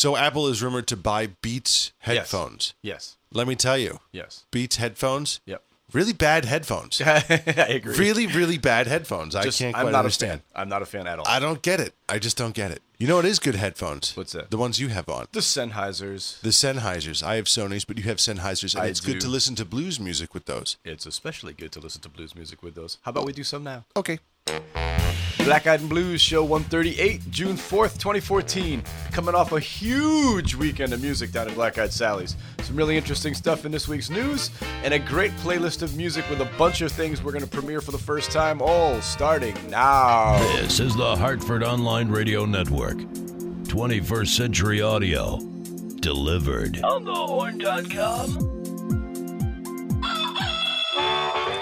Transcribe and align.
So 0.00 0.16
Apple 0.16 0.46
is 0.46 0.62
rumored 0.62 0.86
to 0.86 0.96
buy 0.96 1.26
Beats 1.42 1.92
headphones. 1.98 2.72
Yes. 2.80 3.18
Let 3.34 3.46
me 3.46 3.54
tell 3.54 3.76
you, 3.76 3.98
Yes. 4.12 4.44
Beats 4.50 4.76
headphones. 4.76 5.40
Yep. 5.44 5.62
Really 5.92 6.14
bad 6.14 6.46
headphones. 6.46 7.02
I 7.04 7.18
agree. 7.68 7.94
really, 7.98 8.26
really 8.26 8.56
bad 8.56 8.86
headphones. 8.86 9.34
I 9.36 9.50
can't 9.50 9.76
I'm 9.76 9.82
quite 9.82 9.92
not 9.92 9.98
understand. 9.98 10.40
a 10.40 10.54
fan. 10.54 10.62
I'm 10.62 10.68
not 10.70 10.80
a 10.80 10.86
fan 10.86 11.06
at 11.06 11.18
all. 11.18 11.28
I 11.28 11.38
don't 11.38 11.60
get 11.60 11.80
it. 11.80 11.92
I 12.08 12.18
just 12.18 12.38
don't 12.38 12.54
get 12.54 12.70
it. 12.70 12.80
You 12.96 13.08
know 13.08 13.16
what 13.16 13.26
is 13.26 13.38
good 13.38 13.56
headphones? 13.56 14.16
What's 14.16 14.32
that? 14.32 14.50
The 14.50 14.56
ones 14.56 14.80
you 14.80 14.88
have 14.88 15.08
on. 15.10 15.26
the 15.32 15.40
Sennheisers. 15.40 16.40
The 16.40 16.48
Sennheisers. 16.48 17.22
I 17.22 17.34
have 17.36 17.44
Sony's, 17.44 17.84
but 17.84 17.98
you 17.98 18.04
have 18.04 18.18
Sennheisers, 18.18 18.74
and 18.74 18.84
I 18.84 18.86
it's 18.86 19.00
good 19.00 19.14
do. 19.14 19.20
to 19.20 19.28
listen 19.28 19.54
to 19.56 19.66
blues 19.66 20.00
music 20.00 20.32
with 20.32 20.46
those. 20.46 20.78
It's 20.82 21.04
especially 21.04 21.52
good 21.52 21.72
to 21.72 21.80
listen 21.80 22.00
to 22.02 22.08
blues 22.08 22.34
music 22.34 22.62
with 22.62 22.74
those. 22.74 22.96
How 23.02 23.10
about 23.10 23.26
we 23.26 23.32
do 23.34 23.44
some 23.44 23.64
now? 23.64 23.84
Okay. 23.96 24.18
Black 25.44 25.66
Eyed 25.66 25.80
and 25.80 25.88
Blues 25.88 26.20
Show 26.20 26.44
138, 26.44 27.30
June 27.30 27.56
4th, 27.56 27.98
2014. 27.98 28.84
Coming 29.10 29.34
off 29.34 29.52
a 29.52 29.60
huge 29.60 30.54
weekend 30.54 30.92
of 30.92 31.02
music 31.02 31.32
down 31.32 31.48
at 31.48 31.54
Black 31.54 31.78
Eyed 31.78 31.92
Sally's. 31.92 32.36
Some 32.62 32.76
really 32.76 32.96
interesting 32.96 33.34
stuff 33.34 33.64
in 33.64 33.72
this 33.72 33.88
week's 33.88 34.10
news, 34.10 34.50
and 34.84 34.94
a 34.94 34.98
great 34.98 35.32
playlist 35.38 35.82
of 35.82 35.96
music 35.96 36.28
with 36.30 36.40
a 36.40 36.48
bunch 36.56 36.82
of 36.82 36.92
things 36.92 37.22
we're 37.22 37.32
going 37.32 37.42
to 37.42 37.50
premiere 37.50 37.80
for 37.80 37.90
the 37.90 37.98
first 37.98 38.30
time, 38.30 38.60
all 38.62 39.00
starting 39.00 39.56
now. 39.70 40.38
This 40.56 40.78
is 40.78 40.94
the 40.94 41.16
Hartford 41.16 41.64
Online 41.64 42.08
Radio 42.10 42.44
Network. 42.44 42.98
21st 42.98 44.28
Century 44.28 44.82
Audio. 44.82 45.38
Delivered. 46.00 46.80
On 46.82 47.04
the 47.04 48.59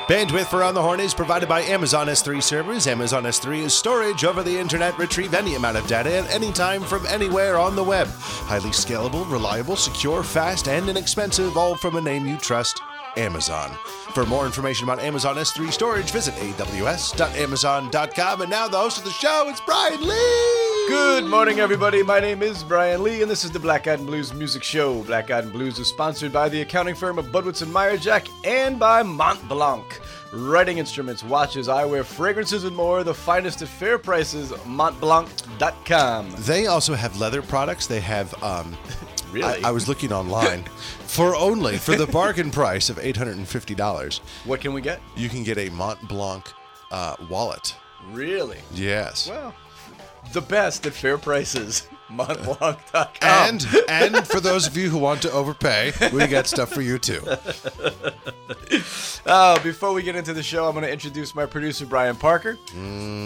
Bandwidth 0.08 0.46
for 0.46 0.64
On 0.64 0.72
the 0.72 0.80
Horn 0.80 1.00
is 1.00 1.12
provided 1.12 1.50
by 1.50 1.60
Amazon 1.60 2.06
S3 2.06 2.42
servers. 2.42 2.86
Amazon 2.86 3.24
S3 3.24 3.58
is 3.58 3.74
storage 3.74 4.24
over 4.24 4.42
the 4.42 4.58
internet, 4.58 4.96
retrieve 4.96 5.34
any 5.34 5.54
amount 5.54 5.76
of 5.76 5.86
data 5.86 6.16
at 6.16 6.30
any 6.30 6.50
time 6.50 6.82
from 6.82 7.04
anywhere 7.04 7.58
on 7.58 7.76
the 7.76 7.84
web. 7.84 8.08
Highly 8.08 8.70
scalable, 8.70 9.30
reliable, 9.30 9.76
secure, 9.76 10.22
fast, 10.22 10.66
and 10.66 10.88
inexpensive, 10.88 11.58
all 11.58 11.76
from 11.76 11.96
a 11.96 12.00
name 12.00 12.26
you 12.26 12.38
trust. 12.38 12.80
Amazon. 13.19 13.77
For 14.15 14.24
more 14.24 14.47
information 14.47 14.85
about 14.85 15.01
Amazon 15.01 15.37
S3 15.37 15.73
storage, 15.73 16.11
visit 16.11 16.35
aws.amazon.com. 16.37 18.41
And 18.41 18.51
now 18.51 18.69
the 18.69 18.79
host 18.79 18.99
of 18.99 19.05
the 19.05 19.11
show 19.11 19.51
is 19.51 19.61
Brian 19.66 20.01
Lee. 20.01 20.79
Good 20.88 21.27
morning, 21.27 21.61
everybody. 21.61 22.02
My 22.02 22.19
name 22.19 22.43
is 22.43 22.65
Brian 22.65 23.02
Lee, 23.02 23.21
and 23.21 23.30
this 23.30 23.45
is 23.45 23.51
the 23.51 23.59
Black 23.59 23.87
Eyed 23.87 23.99
and 23.99 24.07
Blues 24.07 24.33
Music 24.33 24.63
Show. 24.63 25.02
Black 25.02 25.30
Eyed 25.30 25.45
and 25.45 25.52
Blues 25.52 25.79
is 25.79 25.89
sponsored 25.89 26.33
by 26.33 26.49
the 26.49 26.63
accounting 26.63 26.95
firm 26.95 27.19
of 27.19 27.27
Budwitz 27.27 27.61
and 27.61 27.71
Meyerjack 27.71 28.27
and 28.46 28.79
by 28.79 29.02
Mont 29.02 29.46
Blanc. 29.49 29.85
Writing 30.33 30.79
instruments, 30.79 31.23
watches, 31.23 31.69
eyewear, 31.69 32.05
fragrances, 32.05 32.65
and 32.65 32.74
more. 32.74 33.05
The 33.05 33.15
finest 33.15 33.63
at 33.63 33.69
fair 33.69 33.99
prices. 33.99 34.51
MontBlanc.com. 34.51 36.30
They 36.39 36.66
also 36.66 36.95
have 36.95 37.19
leather 37.19 37.43
products. 37.43 37.87
They 37.87 38.01
have. 38.01 38.43
Um, 38.43 38.77
Really? 39.32 39.62
I, 39.65 39.68
I 39.68 39.71
was 39.73 39.88
looking 39.88 40.12
online. 40.12 40.65
for 41.07 41.34
only 41.37 41.76
for 41.79 41.96
the 41.96 42.07
bargain 42.07 42.51
price 42.51 42.90
of 42.90 42.98
eight 42.98 43.16
hundred 43.16 43.37
and 43.37 43.48
fifty 43.48 43.74
dollars, 43.74 44.21
What 44.45 44.60
can 44.60 44.73
we 44.73 44.80
get? 44.80 45.01
you 45.16 45.29
can 45.29 45.43
get 45.45 45.59
a 45.59 45.68
Mont 45.71 46.07
Blanc 46.09 46.45
uh, 46.90 47.16
wallet. 47.29 47.74
Really? 48.12 48.59
Yes. 48.73 49.29
Well, 49.29 49.54
the 50.32 50.40
best 50.40 50.87
at 50.87 50.93
fair 50.95 51.18
prices. 51.18 51.88
MontBlanc.com. 52.09 53.09
And 53.23 53.66
and 53.87 54.26
for 54.26 54.40
those 54.40 54.66
of 54.66 54.76
you 54.79 54.88
who 54.88 54.96
want 54.96 55.21
to 55.23 55.30
overpay, 55.30 55.93
we 56.10 56.26
got 56.26 56.46
stuff 56.46 56.73
for 56.73 56.80
you 56.80 56.99
too. 56.99 57.21
Uh, 59.26 59.62
before 59.62 59.93
we 59.93 60.02
get 60.02 60.16
into 60.16 60.32
the 60.32 60.43
show, 60.43 60.66
I'm 60.66 60.73
going 60.73 60.84
to 60.84 60.90
introduce 60.93 61.34
my 61.34 61.45
producer, 61.45 61.84
Brian 61.84 62.16
Parker. 62.16 62.54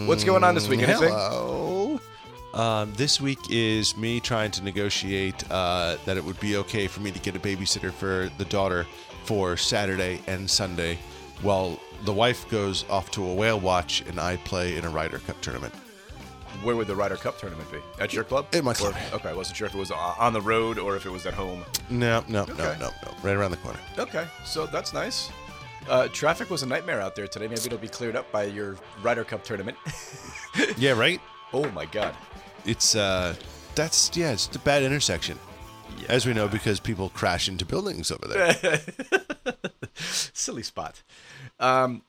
What's 0.07 0.25
going 0.25 0.43
on 0.43 0.57
this 0.57 0.67
week? 0.69 0.83
Anything? 0.83 1.11
Hello. 1.11 2.01
Um, 2.55 2.93
this 2.97 3.21
week 3.21 3.39
is 3.51 3.97
me 3.97 4.21
trying 4.21 4.51
to 4.53 4.63
negotiate 4.63 5.51
uh, 5.51 5.97
that 6.05 6.17
it 6.17 6.25
would 6.25 6.39
be 6.39 6.57
okay 6.59 6.87
for 6.87 7.01
me 7.01 7.11
to 7.11 7.19
get 7.19 7.35
a 7.35 7.39
babysitter 7.39 7.91
for 7.93 8.31
the 8.37 8.45
daughter 8.47 8.87
for 9.25 9.57
Saturday 9.57 10.21
and 10.27 10.49
Sunday, 10.51 10.99
while 11.41 11.81
the 12.05 12.13
wife 12.13 12.49
goes 12.51 12.85
off 12.91 13.11
to 13.13 13.25
a 13.25 13.33
whale 13.35 13.59
watch 13.59 14.03
and 14.07 14.19
I 14.21 14.37
play 14.39 14.77
in 14.77 14.85
a 14.85 14.91
Ryder 14.91 15.21
Cup 15.21 15.41
tournament. 15.41 15.73
Where 16.63 16.77
would 16.77 16.87
the 16.89 16.95
Ryder 16.95 17.17
Cup 17.17 17.39
tournament 17.39 17.71
be? 17.73 17.79
At 17.99 18.13
your 18.13 18.25
club? 18.25 18.47
At 18.55 18.63
my 18.65 18.75
club. 18.75 18.95
Or- 19.13 19.17
okay, 19.17 19.31
I 19.31 19.33
wasn't 19.33 19.57
sure 19.57 19.67
if 19.67 19.75
it 19.75 19.79
was 19.79 19.91
on 19.91 20.15
on 20.19 20.33
the 20.35 20.41
road 20.41 20.79
or 20.79 20.95
if 20.97 21.07
it 21.07 21.11
was 21.11 21.25
at 21.25 21.33
home. 21.33 21.65
No, 21.89 22.23
no, 22.29 22.45
no, 22.45 22.55
no, 22.55 22.75
no. 22.79 23.15
Right 23.23 23.35
around 23.35 23.53
the 23.53 23.57
corner. 23.59 23.81
Okay, 23.99 24.27
so 24.45 24.67
that's 24.67 24.93
nice. 24.93 25.31
Uh, 25.89 26.07
traffic 26.09 26.51
was 26.51 26.63
a 26.63 26.67
nightmare 26.67 27.01
out 27.01 27.17
there 27.17 27.27
today. 27.27 27.49
Maybe 27.49 27.63
it'll 27.65 27.79
be 27.79 27.89
cleared 27.89 28.15
up 28.15 28.31
by 28.31 28.45
your 28.45 28.77
Ryder 29.03 29.25
Cup 29.25 29.43
tournament. 29.43 29.79
Yeah, 30.77 30.93
right. 30.93 31.19
oh 31.55 31.67
my 31.71 31.87
God. 31.87 32.15
It's 32.65 32.95
uh, 32.95 33.35
that's 33.75 34.17
yeah, 34.17 34.33
it's 34.33 34.55
a 34.55 34.59
bad 34.61 34.83
intersection, 34.83 35.39
as 36.09 36.27
we 36.27 36.33
know 36.33 36.49
because 36.49 36.79
people 36.81 37.09
crash 37.11 37.49
into 37.49 37.65
buildings 37.65 38.11
over 38.11 38.29
there. 38.29 38.81
silly 39.95 40.63
spot. 40.63 41.03
Um, 41.59 42.03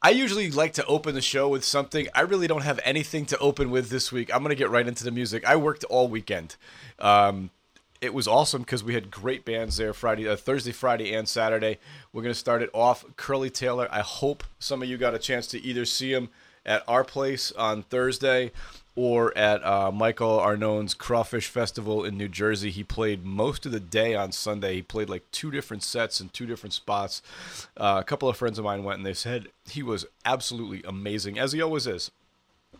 I 0.00 0.10
usually 0.10 0.50
like 0.50 0.74
to 0.74 0.86
open 0.86 1.14
the 1.14 1.20
show 1.20 1.48
with 1.48 1.64
something. 1.64 2.06
I 2.14 2.20
really 2.20 2.46
don't 2.46 2.62
have 2.62 2.78
anything 2.84 3.26
to 3.26 3.38
open 3.38 3.70
with 3.70 3.90
this 3.90 4.12
week. 4.12 4.32
I'm 4.32 4.42
gonna 4.42 4.54
get 4.54 4.70
right 4.70 4.86
into 4.86 5.02
the 5.02 5.10
music. 5.10 5.44
I 5.44 5.56
worked 5.56 5.84
all 5.84 6.08
weekend. 6.08 6.56
Um, 7.00 7.50
it 8.00 8.14
was 8.14 8.28
awesome 8.28 8.62
because 8.62 8.84
we 8.84 8.94
had 8.94 9.10
great 9.10 9.44
bands 9.44 9.76
there 9.76 9.92
Friday, 9.92 10.28
uh, 10.28 10.36
Thursday, 10.36 10.70
Friday, 10.70 11.12
and 11.12 11.28
Saturday. 11.28 11.78
We're 12.12 12.22
gonna 12.22 12.34
start 12.34 12.62
it 12.62 12.70
off. 12.72 13.04
Curly 13.16 13.50
Taylor. 13.50 13.88
I 13.90 14.00
hope 14.00 14.44
some 14.60 14.82
of 14.82 14.88
you 14.88 14.96
got 14.96 15.14
a 15.14 15.18
chance 15.18 15.48
to 15.48 15.60
either 15.60 15.84
see 15.84 16.12
him 16.12 16.28
at 16.64 16.84
our 16.86 17.02
place 17.02 17.50
on 17.52 17.82
Thursday 17.82 18.52
or 18.98 19.32
at 19.38 19.64
uh, 19.64 19.92
Michael 19.92 20.40
Arnone's 20.40 20.92
Crawfish 20.92 21.46
Festival 21.46 22.04
in 22.04 22.18
New 22.18 22.26
Jersey. 22.26 22.72
He 22.72 22.82
played 22.82 23.24
most 23.24 23.64
of 23.64 23.70
the 23.70 23.78
day 23.78 24.16
on 24.16 24.32
Sunday. 24.32 24.74
He 24.74 24.82
played 24.82 25.08
like 25.08 25.22
two 25.30 25.52
different 25.52 25.84
sets 25.84 26.20
in 26.20 26.30
two 26.30 26.46
different 26.46 26.72
spots. 26.72 27.22
Uh, 27.76 27.98
a 28.00 28.02
couple 28.02 28.28
of 28.28 28.36
friends 28.36 28.58
of 28.58 28.64
mine 28.64 28.82
went 28.82 28.96
and 28.96 29.06
they 29.06 29.14
said 29.14 29.50
he 29.70 29.84
was 29.84 30.04
absolutely 30.24 30.82
amazing, 30.82 31.38
as 31.38 31.52
he 31.52 31.62
always 31.62 31.86
is. 31.86 32.10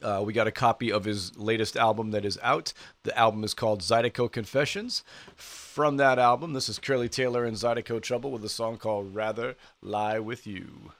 Uh, 0.03 0.21
we 0.27 0.33
got 0.33 0.49
a 0.49 0.53
copy 0.53 0.91
of 0.91 1.05
his 1.05 1.39
latest 1.39 1.77
album 1.77 2.11
that 2.11 2.25
is 2.25 2.37
out. 2.43 2.73
The 3.05 3.17
album 3.17 3.45
is 3.45 3.55
called 3.55 3.83
Zydeco 3.83 4.33
Confessions. 4.33 5.05
From 5.37 5.99
that 5.99 6.19
album, 6.19 6.53
this 6.53 6.69
is 6.69 6.81
Curly 6.81 7.09
Taylor 7.09 7.45
and 7.45 7.57
Zydeco 7.57 8.03
Trouble 8.03 8.33
with 8.33 8.45
a 8.45 8.49
song 8.49 8.77
called 8.77 9.15
Rather 9.15 9.55
Lie 9.81 10.19
With 10.19 10.49
You. 10.49 10.91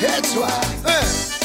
That's 0.00 0.32
why. 0.36 0.82
Uh. 0.84 1.37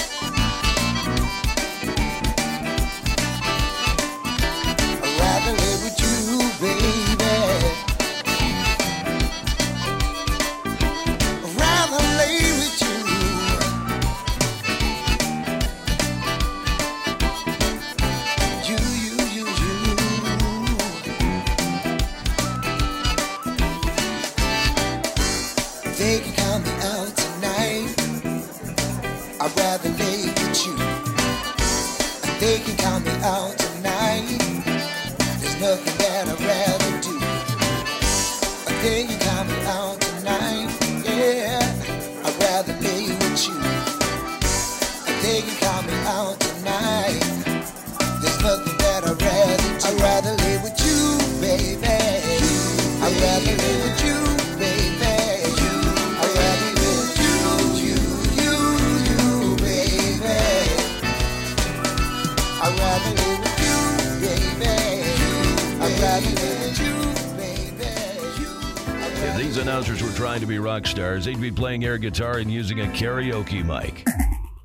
Stars, 71.13 71.25
they'd 71.25 71.42
be 71.42 71.51
playing 71.51 71.86
air 71.86 71.98
guitar 71.98 72.38
and 72.38 72.51
using 72.51 72.80
a 72.81 72.86
karaoke 72.86 73.63
mic. 73.63 74.06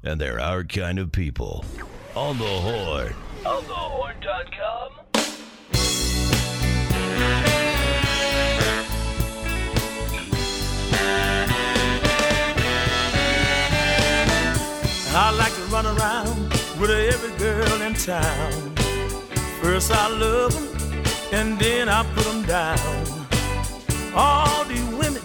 And 0.03 0.21
they're 0.21 0.41
our 0.41 0.65
kind 0.65 0.99
of 0.99 1.13
people. 1.13 1.65
On 2.15 2.39
the 2.39 2.45
horn. 2.45 3.15
OnTheHorn.com. 3.45 4.91
I 15.11 15.31
like 15.37 15.55
to 15.55 15.63
run 15.63 15.87
around 15.87 16.51
with 16.81 16.91
every 16.91 17.37
girl 17.39 17.83
in 17.83 17.95
town. 17.95 18.75
First 19.61 19.91
I 19.91 20.09
love 20.09 20.55
them, 20.55 21.03
and 21.33 21.59
then 21.59 21.89
I 21.89 22.05
put 22.15 22.25
them 22.25 22.43
down. 22.45 22.79
All 24.15 24.65
these 24.65 24.85
women 24.95 25.23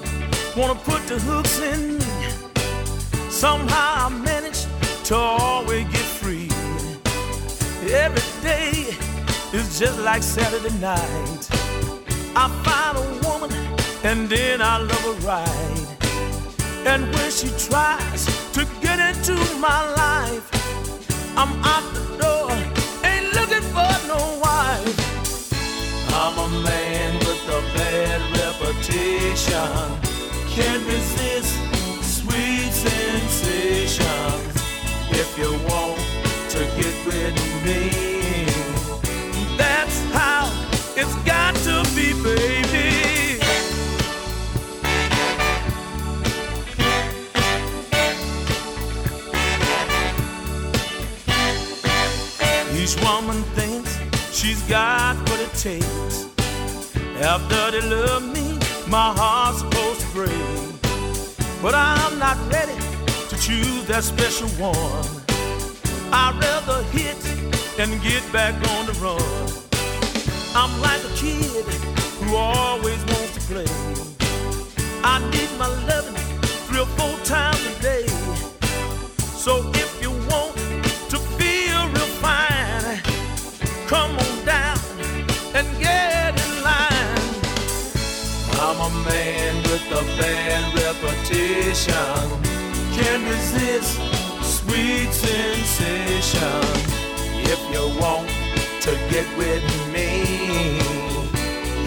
wanna 0.55 0.75
put 0.75 0.92
hooks 1.19 1.59
in 1.59 1.97
me. 1.97 2.05
Somehow 3.29 4.07
I 4.07 4.09
manage 4.09 4.65
to 5.05 5.15
always 5.15 5.85
get 5.85 6.07
free. 6.21 6.49
Every 7.91 8.41
day 8.41 8.95
is 9.53 9.79
just 9.79 9.99
like 9.99 10.23
Saturday 10.23 10.73
night. 10.79 11.49
I 12.35 12.47
find 12.65 12.97
a 12.97 13.05
woman, 13.27 13.51
and 14.03 14.29
then 14.29 14.61
I 14.61 14.77
love 14.77 15.03
her 15.09 15.27
right. 15.27 15.87
And 16.85 17.03
when 17.13 17.31
she 17.31 17.49
tries 17.69 18.25
to 18.53 18.65
get 18.81 18.99
into 18.99 19.35
my 19.59 19.81
life, 19.95 20.49
I'm 21.37 21.51
out 21.63 21.85
the 21.93 22.05
door, 22.21 22.51
ain't 23.03 23.33
looking 23.33 23.65
for 23.75 23.93
no 24.07 24.39
wife. 24.43 24.99
I'm 26.13 26.37
a 26.37 26.49
man 26.63 27.19
with 27.19 27.43
a 27.49 27.61
bad 27.77 28.21
reputation, 28.37 30.12
can't 30.55 30.85
resist 30.85 31.55
sweet 32.03 32.71
sensations. 32.71 34.53
If 35.09 35.35
you 35.35 35.51
want 35.67 35.99
to 36.51 36.59
get 36.77 36.95
with 37.07 37.35
me, 37.65 37.89
that's 39.57 39.99
how 40.11 40.45
it's 40.95 41.15
got 41.25 41.55
to 41.65 41.83
be, 41.95 42.13
baby. 42.21 43.39
Each 52.79 52.95
woman 53.01 53.41
thinks 53.55 53.97
she's 54.31 54.61
got 54.69 55.17
what 55.29 55.39
it 55.39 55.53
takes. 55.55 56.27
After 57.19 57.71
they 57.71 57.81
love 57.89 58.23
me, 58.31 58.59
my 58.87 59.13
heart's. 59.17 59.72
But 61.63 61.75
I'm 61.75 62.19
not 62.19 62.35
ready 62.51 62.75
to 63.29 63.37
choose 63.37 63.85
that 63.85 64.03
special 64.03 64.49
one. 64.59 65.07
I'd 66.11 66.35
rather 66.41 66.83
hit 66.91 67.15
and 67.79 68.01
get 68.03 68.21
back 68.33 68.53
on 68.75 68.85
the 68.85 68.91
run. 68.99 69.23
I'm 70.53 70.73
like 70.81 70.99
a 71.05 71.13
kid 71.15 71.63
who 72.19 72.35
always 72.35 72.99
wants 73.05 73.33
to 73.35 73.41
play. 73.47 73.65
I 75.05 75.23
need 75.31 75.49
my 75.57 75.69
loving 75.87 76.19
three 76.67 76.81
or 76.81 76.85
four 76.97 77.17
times 77.23 77.65
a 77.65 77.81
day. 77.81 78.07
So 79.15 79.63
Can't 91.73 93.27
resist 93.27 93.99
sweet 94.43 95.11
sensation. 95.11 96.39
If 97.41 97.59
you 97.73 97.99
want 97.99 98.29
to 98.81 98.91
get 99.09 99.25
with 99.39 99.63
me, 99.91 100.77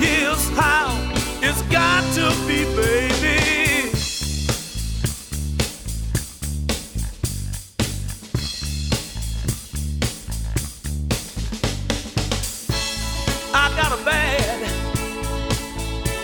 here's 0.04 0.48
how 0.56 0.90
it's 1.40 1.62
got 1.70 2.02
to 2.14 2.30
be, 2.48 2.64
baby. 2.74 3.92
I 13.54 13.72
got 13.76 13.92
a 13.92 14.04
bad, 14.04 14.72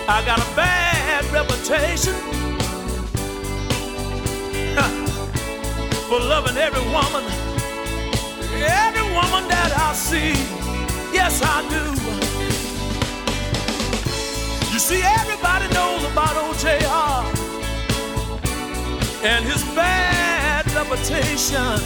I 0.09 0.27
got 0.27 0.41
a 0.41 0.57
bad 0.57 1.25
reputation 1.27 2.42
for 6.13 6.21
loving 6.21 6.59
every 6.59 6.83
woman, 6.93 7.25
every 8.85 9.07
woman 9.17 9.49
that 9.49 9.73
I 9.89 9.95
see. 9.95 10.35
Yes, 11.11 11.41
I 11.43 11.65
do. 11.73 11.85
You 14.73 14.79
see, 14.79 15.01
everybody 15.21 15.73
knows 15.73 16.05
about 16.13 16.35
OJR 16.45 17.25
and 19.25 19.43
his 19.47 19.63
bad 19.75 20.71
reputation. 20.75 21.81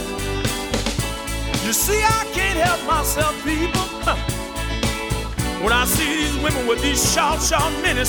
You 1.65 1.71
see, 1.71 2.01
I 2.03 2.27
can't 2.35 2.59
help 2.67 2.81
myself, 2.85 3.33
people. 3.45 3.87
When 5.63 5.73
I 5.73 5.85
see 5.85 6.05
these 6.21 6.37
women 6.43 6.67
with 6.67 6.81
these 6.83 7.01
short, 7.13 7.41
short 7.41 7.73
mini 7.81 8.05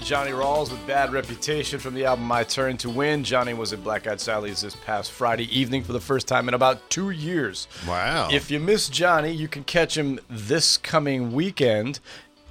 to 0.00 0.06
Johnny 0.06 0.30
Rawls 0.30 0.70
with 0.70 0.86
Bad 0.86 1.12
Reputation 1.12 1.78
from 1.78 1.94
the 1.94 2.04
album 2.04 2.24
My 2.24 2.44
Turn 2.44 2.76
to 2.78 2.90
Win. 2.90 3.24
Johnny 3.24 3.54
was 3.54 3.72
at 3.72 3.82
Black 3.82 4.06
Eyed 4.06 4.20
Sally's 4.20 4.60
this 4.60 4.74
past 4.74 5.10
Friday 5.10 5.44
evening 5.56 5.82
for 5.82 5.92
the 5.92 6.00
first 6.00 6.28
time 6.28 6.48
in 6.48 6.54
about 6.54 6.88
two 6.90 7.10
years. 7.10 7.66
Wow. 7.86 8.28
If 8.30 8.50
you 8.50 8.60
miss 8.60 8.88
Johnny, 8.88 9.32
you 9.32 9.48
can 9.48 9.64
catch 9.64 9.96
him 9.96 10.18
this 10.28 10.76
coming 10.76 11.32
weekend 11.32 12.00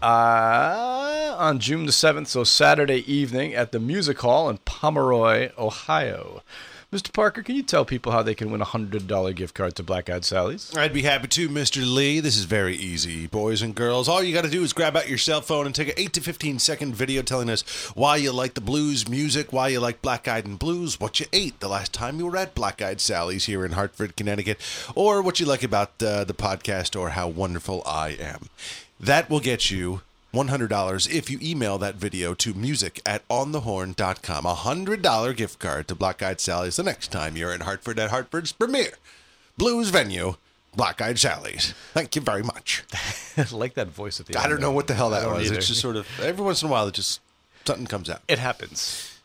uh, 0.01 1.35
on 1.37 1.59
June 1.59 1.85
the 1.85 1.91
7th, 1.91 2.27
so 2.27 2.43
Saturday 2.43 3.11
evening 3.11 3.53
at 3.53 3.71
the 3.71 3.79
Music 3.79 4.19
Hall 4.19 4.49
in 4.49 4.57
Pomeroy, 4.59 5.51
Ohio. 5.57 6.43
Mr. 6.91 7.13
Parker, 7.13 7.43
can 7.43 7.55
you 7.55 7.61
tell 7.61 7.85
people 7.85 8.11
how 8.11 8.23
they 8.23 8.33
can 8.33 8.49
win 8.49 8.63
a 8.63 8.65
$100 8.65 9.35
gift 9.35 9.53
card 9.53 9.75
to 9.75 9.83
Black 9.83 10.09
Eyed 10.09 10.25
Sally's? 10.25 10.75
I'd 10.75 10.91
be 10.91 11.03
happy 11.03 11.27
to, 11.27 11.47
Mr. 11.47 11.83
Lee. 11.85 12.19
This 12.19 12.35
is 12.35 12.45
very 12.45 12.75
easy, 12.75 13.27
boys 13.27 13.61
and 13.61 13.75
girls. 13.75 14.09
All 14.09 14.23
you 14.23 14.33
got 14.33 14.43
to 14.43 14.49
do 14.49 14.63
is 14.63 14.73
grab 14.73 14.97
out 14.97 15.07
your 15.07 15.19
cell 15.19 15.41
phone 15.41 15.67
and 15.67 15.75
take 15.75 15.89
an 15.89 15.93
8 15.97 16.13
to 16.13 16.21
15 16.21 16.57
second 16.57 16.95
video 16.95 17.21
telling 17.21 17.47
us 17.47 17.61
why 17.93 18.15
you 18.15 18.31
like 18.31 18.55
the 18.55 18.61
blues 18.61 19.07
music, 19.07 19.53
why 19.53 19.67
you 19.67 19.79
like 19.79 20.01
Black 20.01 20.27
Eyed 20.27 20.47
and 20.47 20.57
Blues, 20.57 20.99
what 20.99 21.19
you 21.19 21.27
ate 21.31 21.59
the 21.59 21.69
last 21.69 21.93
time 21.93 22.17
you 22.17 22.25
were 22.25 22.35
at 22.35 22.55
Black 22.55 22.81
Eyed 22.81 22.99
Sally's 22.99 23.45
here 23.45 23.63
in 23.63 23.73
Hartford, 23.73 24.15
Connecticut, 24.15 24.59
or 24.95 25.21
what 25.21 25.39
you 25.39 25.45
like 25.45 25.61
about 25.61 26.01
uh, 26.01 26.23
the 26.23 26.33
podcast 26.33 26.99
or 26.99 27.11
how 27.11 27.27
wonderful 27.27 27.83
I 27.85 28.17
am. 28.19 28.49
That 28.99 29.29
will 29.29 29.41
get 29.41 29.69
you 29.69 30.01
$100 30.33 31.09
if 31.13 31.29
you 31.29 31.39
email 31.41 31.77
that 31.77 31.95
video 31.95 32.33
to 32.35 32.53
music 32.53 33.01
at 33.05 33.27
onthehorn.com. 33.29 34.45
A 34.45 34.55
$100 34.55 35.35
gift 35.35 35.59
card 35.59 35.87
to 35.87 35.95
Black 35.95 36.21
Eyed 36.21 36.39
Sally's 36.39 36.75
the 36.75 36.83
next 36.83 37.11
time 37.11 37.35
you're 37.35 37.53
in 37.53 37.61
Hartford 37.61 37.99
at 37.99 38.09
Hartford's 38.11 38.51
premier 38.51 38.91
blues 39.59 39.89
venue, 39.89 40.35
Black 40.75 41.01
Eyed 41.01 41.19
Sally's. 41.19 41.73
Thank 41.93 42.15
you 42.15 42.21
very 42.21 42.41
much. 42.41 42.83
I 43.37 43.45
like 43.51 43.75
that 43.75 43.89
voice 43.89 44.19
at 44.19 44.25
the 44.25 44.35
end. 44.35 44.43
I 44.45 44.49
don't 44.49 44.61
know 44.61 44.71
what 44.71 44.87
the 44.87 44.95
hell 44.95 45.11
that 45.11 45.27
was. 45.29 45.45
either. 45.47 45.57
It's 45.57 45.67
just 45.67 45.81
sort 45.81 45.97
of, 45.97 46.07
every 46.21 46.43
once 46.43 46.63
in 46.63 46.69
a 46.69 46.71
while, 46.71 46.87
it 46.87 46.95
just, 46.95 47.19
something 47.65 47.85
comes 47.85 48.09
out. 48.09 48.21
It 48.27 48.39
happens. 48.39 49.18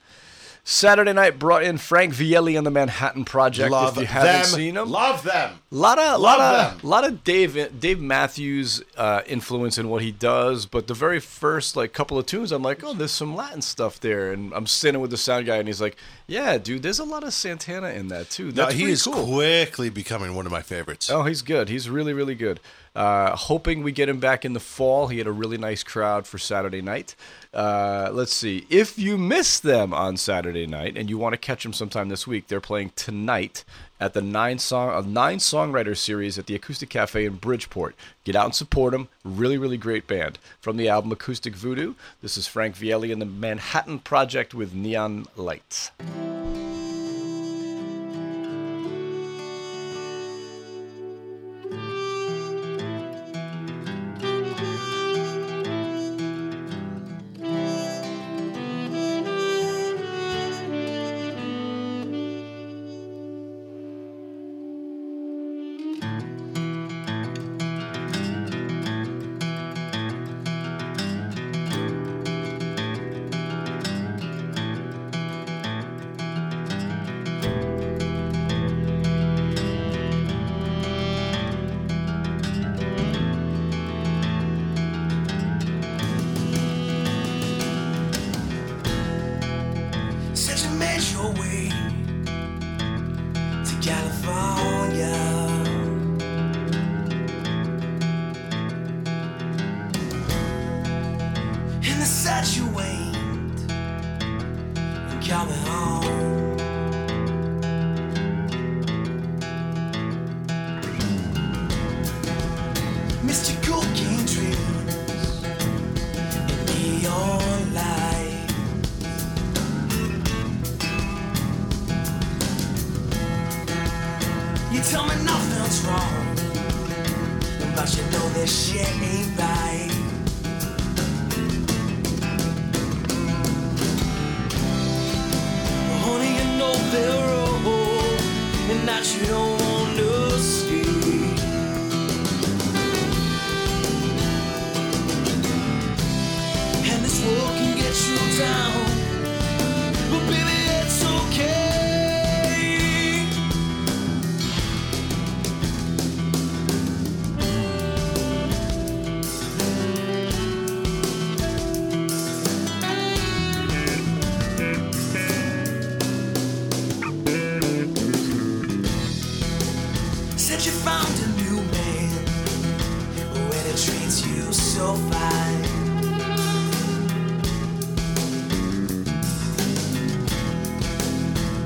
Saturday 0.66 1.12
night 1.12 1.38
brought 1.38 1.62
in 1.62 1.76
Frank 1.76 2.14
Viele 2.14 2.56
and 2.56 2.66
the 2.66 2.70
Manhattan 2.70 3.26
Project. 3.26 3.70
Love 3.70 3.98
if 3.98 4.00
you 4.00 4.06
haven't 4.06 4.32
them. 4.32 4.44
seen 4.44 4.74
them, 4.74 4.90
Love 4.90 5.22
them. 5.22 5.58
lot 5.70 5.98
of 5.98 6.18
Love 6.18 6.38
lot 6.38 6.74
of 6.74 6.84
lot 6.84 7.04
of 7.04 7.22
Dave 7.22 7.78
Dave 7.78 8.00
Matthews 8.00 8.82
uh, 8.96 9.20
influence 9.26 9.76
in 9.76 9.90
what 9.90 10.00
he 10.00 10.10
does. 10.10 10.64
But 10.64 10.86
the 10.86 10.94
very 10.94 11.20
first 11.20 11.76
like 11.76 11.92
couple 11.92 12.18
of 12.18 12.24
tunes, 12.24 12.50
I'm 12.50 12.62
like, 12.62 12.82
oh, 12.82 12.94
there's 12.94 13.10
some 13.10 13.36
Latin 13.36 13.60
stuff 13.60 14.00
there. 14.00 14.32
And 14.32 14.54
I'm 14.54 14.66
sitting 14.66 15.02
with 15.02 15.10
the 15.10 15.18
sound 15.18 15.44
guy, 15.44 15.56
and 15.58 15.68
he's 15.68 15.82
like, 15.82 15.96
yeah, 16.26 16.58
dude, 16.58 16.82
there's 16.82 16.98
a 16.98 17.04
lot 17.04 17.22
of 17.24 17.32
Santana 17.34 17.88
in 17.88 18.08
that 18.08 18.30
too. 18.30 18.46
No, 18.46 18.50
That's 18.52 18.74
he 18.74 18.80
pretty 18.80 18.92
is 18.92 19.02
cool. 19.02 19.26
quickly 19.26 19.90
becoming 19.90 20.34
one 20.34 20.46
of 20.46 20.52
my 20.52 20.62
favorites. 20.62 21.10
Oh, 21.10 21.22
he's 21.24 21.42
good. 21.42 21.68
He's 21.68 21.90
really, 21.90 22.12
really 22.12 22.34
good. 22.34 22.60
Uh, 22.96 23.34
hoping 23.34 23.82
we 23.82 23.90
get 23.92 24.08
him 24.08 24.20
back 24.20 24.44
in 24.44 24.52
the 24.52 24.60
fall. 24.60 25.08
He 25.08 25.18
had 25.18 25.26
a 25.26 25.32
really 25.32 25.58
nice 25.58 25.82
crowd 25.82 26.26
for 26.26 26.38
Saturday 26.38 26.80
night. 26.80 27.16
Uh, 27.52 28.10
let's 28.12 28.32
see. 28.32 28.66
If 28.70 28.98
you 28.98 29.18
miss 29.18 29.58
them 29.58 29.92
on 29.92 30.16
Saturday 30.16 30.66
night 30.66 30.96
and 30.96 31.10
you 31.10 31.18
want 31.18 31.32
to 31.32 31.38
catch 31.38 31.64
them 31.64 31.72
sometime 31.72 32.08
this 32.08 32.26
week, 32.26 32.46
they're 32.48 32.60
playing 32.60 32.92
tonight 32.94 33.64
at 34.00 34.12
the 34.12 34.22
nine 34.22 34.58
song 34.58 34.90
a 34.90 35.06
nine 35.06 35.38
songwriter 35.38 35.96
series 35.96 36.38
at 36.38 36.46
the 36.46 36.54
Acoustic 36.54 36.90
Cafe 36.90 37.24
in 37.24 37.36
Bridgeport. 37.36 37.94
Get 38.24 38.36
out 38.36 38.46
and 38.46 38.54
support 38.54 38.92
them. 38.92 39.08
Really, 39.24 39.58
really 39.58 39.78
great 39.78 40.06
band. 40.06 40.38
From 40.60 40.76
the 40.76 40.88
album 40.88 41.12
Acoustic 41.12 41.54
Voodoo, 41.54 41.94
this 42.22 42.36
is 42.36 42.46
Frank 42.46 42.76
Viele 42.76 43.12
and 43.12 43.20
the 43.20 43.26
Manhattan 43.26 43.98
Project 43.98 44.54
with 44.54 44.74
Neon 44.74 45.26
Lights. 45.36 45.90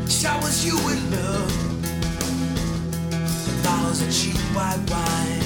Showers 0.09 0.65
you 0.65 0.75
with 0.75 1.13
love, 1.13 1.53
bottles 3.63 4.01
of 4.01 4.11
cheap 4.11 4.37
white 4.57 4.81
wine. 4.91 5.43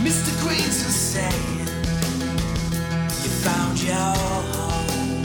Mr. 0.00 0.30
Queen's 0.42 0.86
is 0.86 0.94
saying 0.94 1.66
you 3.22 3.30
found 3.42 3.82
your 3.82 3.94
home. 3.94 5.22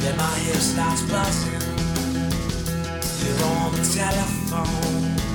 Then 0.00 0.16
my 0.16 0.34
hair 0.44 0.60
starts 0.60 1.02
buzzing. 1.02 1.62
You're 3.24 3.44
on 3.46 3.72
the 3.76 3.84
telephone. 3.94 5.27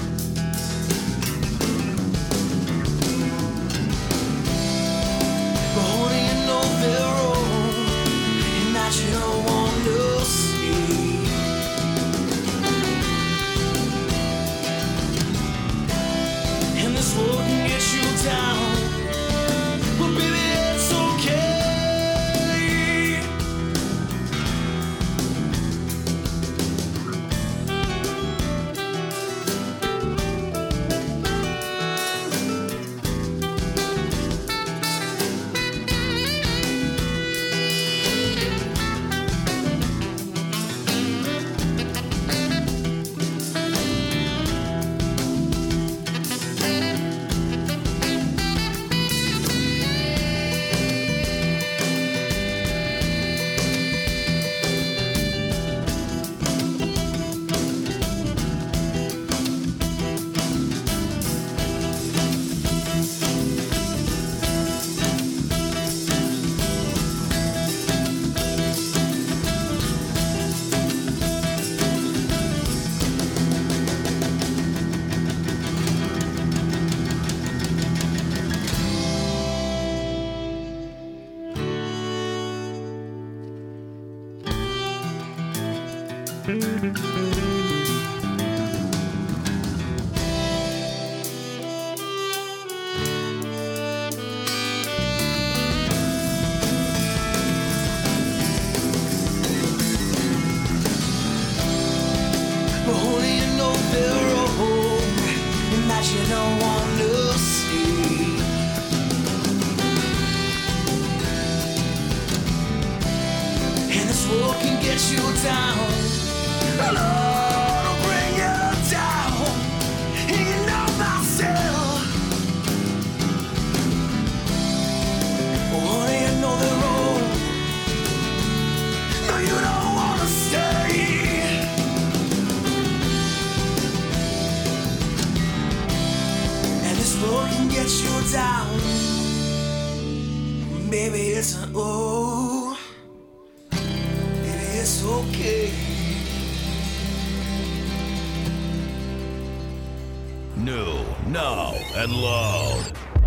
Now, 151.54 151.74
and 152.02 152.12
loud. 152.14 152.86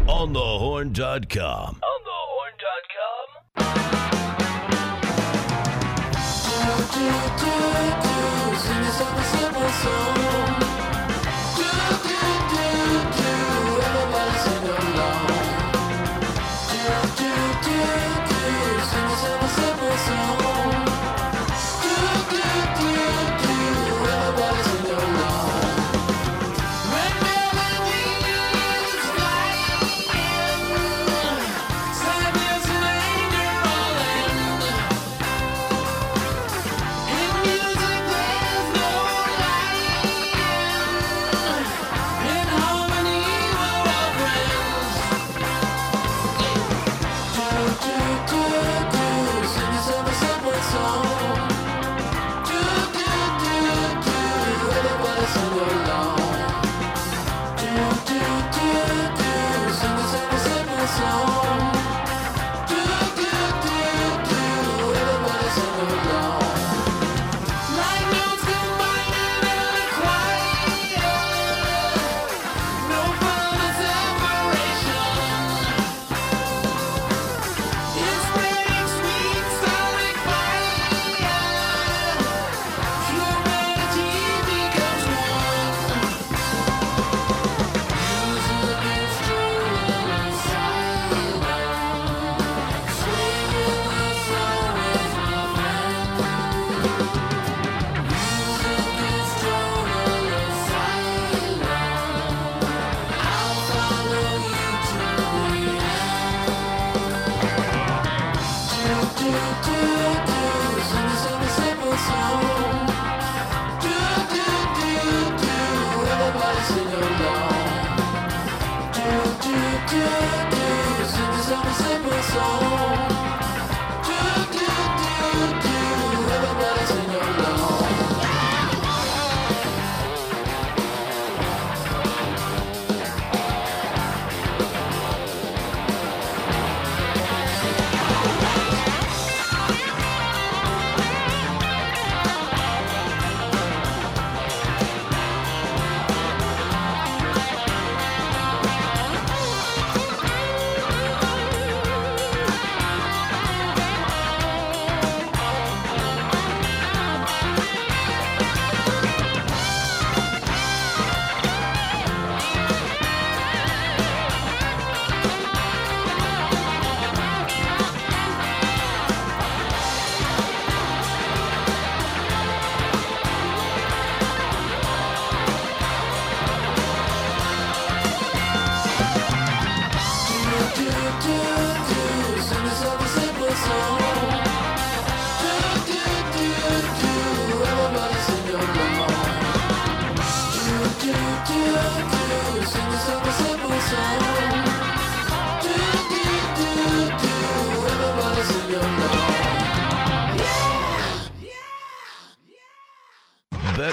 On 0.09 0.35
thehorn.com. 0.35 1.81
On 1.83 2.01
thehorn.com. 2.09 3.27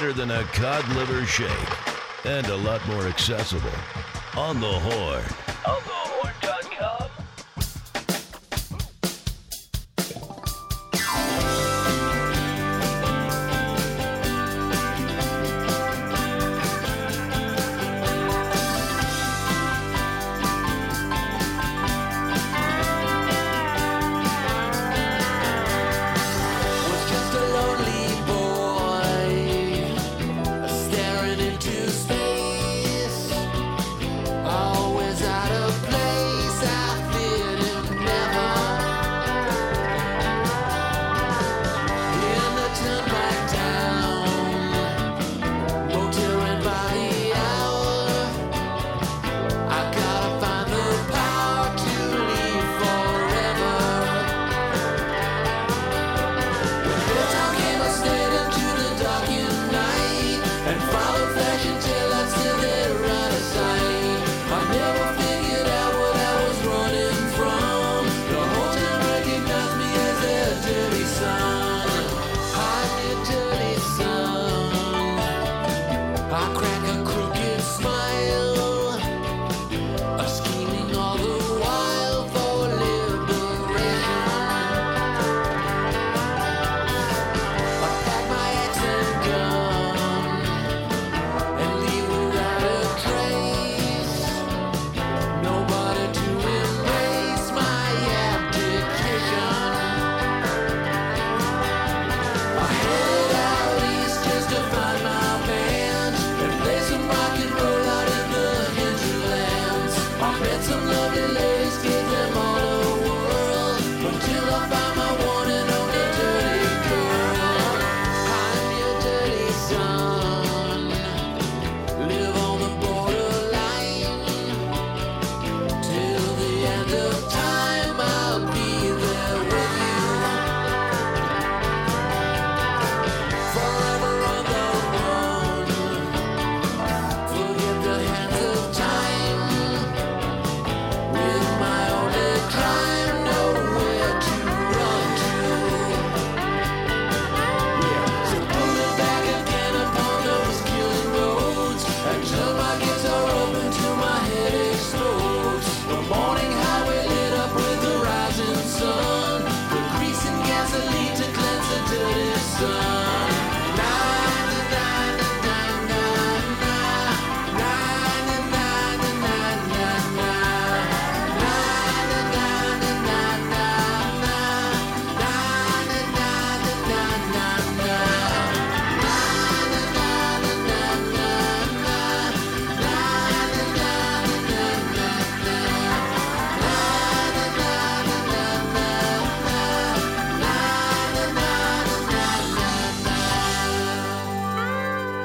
Better 0.03 0.11
than 0.11 0.31
a 0.31 0.43
cod 0.51 0.85
liver 0.97 1.25
shake. 1.25 1.49
And 2.25 2.45
a 2.47 2.57
lot 2.57 2.85
more 2.87 3.07
accessible. 3.07 3.71
On 4.35 4.59
the 4.59 4.67
horn. 4.67 5.52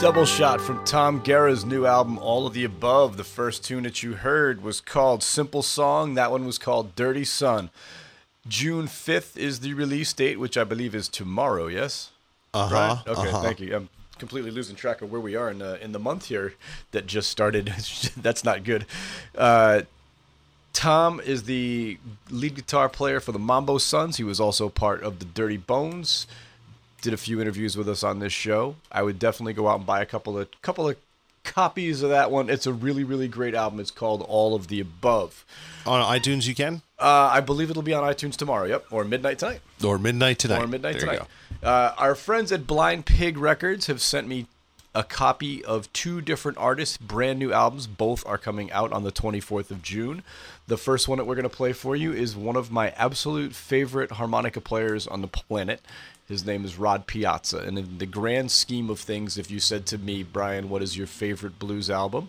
Double 0.09 0.25
shot 0.25 0.59
from 0.59 0.83
Tom 0.87 1.21
Guerra's 1.21 1.67
new 1.67 1.85
album, 1.85 2.17
All 2.17 2.47
of 2.47 2.55
the 2.55 2.65
Above. 2.65 3.19
The 3.19 3.25
first 3.25 3.63
tune 3.63 3.83
that 3.83 4.03
you 4.03 4.15
heard 4.15 4.63
was 4.63 4.81
called 4.81 5.23
Simple 5.23 5.63
Song. 5.63 6.15
That 6.15 6.31
one 6.31 6.47
was 6.47 6.57
called 6.57 6.97
Dirty 6.97 7.27
Sun. 7.27 7.69
June 8.49 8.87
5th 8.87 9.37
is 9.37 9.61
the 9.61 9.75
release 9.75 10.15
date, 10.15 10.39
which 10.41 10.57
I 10.57 10.65
believe 10.65 10.95
is 10.95 11.11
tomorrow, 11.11 11.67
yes? 11.67 12.11
Uh 12.55 12.71
Right? 12.73 12.99
huh. 13.07 13.21
Okay, 13.21 13.33
thank 13.43 13.61
you. 13.61 13.77
I'm 13.77 13.91
completely 14.19 14.51
losing 14.51 14.77
track 14.77 15.03
of 15.03 15.13
where 15.13 15.21
we 15.21 15.37
are 15.37 15.51
in 15.51 15.59
the, 15.59 15.79
in 15.85 15.93
the 15.93 15.99
month 15.99 16.25
here 16.29 16.55
that 16.93 17.07
just 17.07 17.29
started. 17.29 17.67
That's 18.17 18.45
not 18.45 18.65
good. 18.65 18.87
Uh, 19.37 19.83
Tom 20.73 21.21
is 21.21 21.43
the 21.43 21.99
lead 22.31 22.55
guitar 22.55 22.89
player 22.89 23.21
for 23.21 23.33
the 23.33 23.39
Mambo 23.39 23.77
Sons. 23.77 24.17
He 24.17 24.25
was 24.25 24.41
also 24.41 24.71
part 24.71 25.03
of 25.03 25.19
the 25.19 25.27
Dirty 25.27 25.59
Bones. 25.59 26.27
Did 27.01 27.13
a 27.13 27.17
few 27.17 27.41
interviews 27.41 27.77
with 27.77 27.89
us 27.89 28.03
on 28.03 28.19
this 28.19 28.33
show. 28.33 28.77
I 28.91 29.03
would 29.03 29.19
definitely 29.19 29.53
go 29.53 29.69
out 29.69 29.77
and 29.79 29.87
buy 29.87 30.01
a 30.03 30.07
couple 30.07 30.39
of 30.39 30.49
couple 30.63 30.89
of 30.89 30.97
copies 31.45 32.03
of 32.03 32.11
that 32.11 32.31
one. 32.31 32.51
It's 32.51 32.67
a 32.67 32.73
really 32.73 33.05
really 33.05 33.29
great 33.29 33.55
album. 33.55 33.79
It's 33.81 33.91
called 33.91 34.23
All 34.23 34.55
of 34.55 34.69
the 34.69 34.81
Above. 34.81 35.45
On 35.87 36.03
iTunes, 36.03 36.47
you 36.47 36.55
can 36.55 36.83
Uh, 36.99 37.31
I 37.33 37.41
believe 37.41 37.71
it'll 37.71 37.83
be 37.83 37.95
on 37.95 38.03
iTunes 38.03 38.37
tomorrow. 38.37 38.67
Yep, 38.67 38.87
or 38.91 39.05
midnight 39.05 39.39
tonight. 39.39 39.61
or 39.83 39.99
midnight 39.99 40.39
tonight. 40.41 40.63
Or 40.63 40.67
midnight 40.67 40.99
There 40.99 41.07
tonight. 41.09 41.29
Uh, 41.63 41.93
our 41.97 42.15
friends 42.15 42.51
at 42.53 42.67
Blind 42.67 43.07
Pig 43.07 43.39
Records 43.39 43.87
have 43.87 44.01
sent 44.03 44.27
me 44.27 44.47
a 44.95 45.05
copy 45.05 45.65
of 45.65 45.93
two 45.93 46.21
different 46.21 46.59
artists' 46.59 46.97
brand 46.97 47.39
new 47.39 47.53
albums. 47.53 47.87
Both 47.87 48.27
are 48.27 48.39
coming 48.39 48.73
out 48.73 48.93
on 48.93 49.05
the 49.05 49.13
24th 49.13 49.71
of 49.71 49.83
June. 49.83 50.23
The 50.67 50.77
first 50.77 51.07
one 51.09 51.19
that 51.19 51.25
we're 51.25 51.37
going 51.37 51.49
to 51.49 51.57
play 51.57 51.73
for 51.73 51.95
you 51.95 52.13
is 52.13 52.35
one 52.35 52.57
of 52.57 52.71
my 52.73 52.91
absolute 52.91 53.55
favorite 53.55 54.13
harmonica 54.13 54.61
players 54.61 55.07
on 55.07 55.21
the 55.21 55.29
planet. 55.29 55.81
His 56.29 56.45
name 56.45 56.67
is 56.67 56.79
Rod 56.79 57.07
Piazza. 57.07 57.59
And 57.59 57.79
in 57.79 57.99
the 57.99 58.07
grand 58.07 58.51
scheme 58.51 58.91
of 58.91 59.01
things, 59.01 59.39
if 59.39 59.51
you 59.51 59.61
said 59.61 59.87
to 59.87 59.97
me, 59.97 60.23
Brian, 60.23 60.69
what 60.69 60.83
is 60.83 60.97
your 60.97 61.07
favorite 61.07 61.59
blues 61.59 61.89
album? 61.89 62.29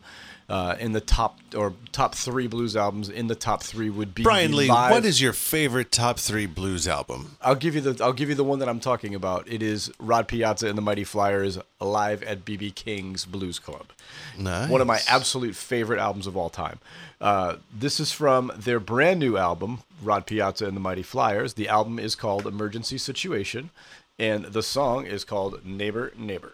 Uh, 0.49 0.75
in 0.79 0.93
the 0.93 0.99
top 1.01 1.37
or 1.55 1.73
top 1.91 2.15
three 2.15 2.47
blues 2.47 2.75
albums, 2.75 3.07
in 3.07 3.27
the 3.27 3.35
top 3.35 3.61
three 3.61 3.87
would 3.87 4.15
be 4.15 4.23
Brian 4.23 4.55
Lee, 4.55 4.67
live- 4.67 4.89
what 4.89 5.05
is 5.05 5.21
your 5.21 5.31
favorite 5.31 5.91
top 5.91 6.17
three 6.17 6.47
blues 6.47 6.87
album? 6.87 7.37
I'll 7.39 7.53
give 7.53 7.75
you 7.75 7.81
the 7.81 8.03
I'll 8.03 8.13
give 8.13 8.29
you 8.29 8.35
the 8.35 8.43
one 8.43 8.57
that 8.57 8.67
I'm 8.67 8.79
talking 8.79 9.13
about. 9.13 9.47
It 9.47 9.61
is 9.61 9.91
Rod 9.99 10.27
Piazza 10.27 10.67
and 10.67 10.75
the 10.75 10.81
Mighty 10.81 11.03
Flyers 11.03 11.59
live 11.79 12.23
at 12.23 12.45
BB 12.45 12.73
King's 12.73 13.25
Blues 13.25 13.59
Club. 13.59 13.91
Nice. 14.39 14.69
One 14.71 14.81
of 14.81 14.87
my 14.87 14.99
absolute 15.07 15.55
favorite 15.55 15.99
albums 15.99 16.25
of 16.25 16.35
all 16.35 16.49
time. 16.49 16.79
Uh, 17.21 17.57
this 17.71 17.99
is 17.99 18.11
from 18.11 18.51
their 18.57 18.79
brand 18.79 19.19
new 19.19 19.37
album, 19.37 19.83
Rod 20.01 20.25
Piazza 20.25 20.65
and 20.65 20.75
the 20.75 20.81
Mighty 20.81 21.03
Flyers. 21.03 21.53
The 21.53 21.67
album 21.67 21.99
is 21.99 22.15
called 22.15 22.47
Emergency 22.47 22.97
Situation, 22.97 23.69
and 24.17 24.45
the 24.45 24.63
song 24.63 25.05
is 25.05 25.23
called 25.23 25.63
Neighbor 25.63 26.11
Neighbor. 26.17 26.53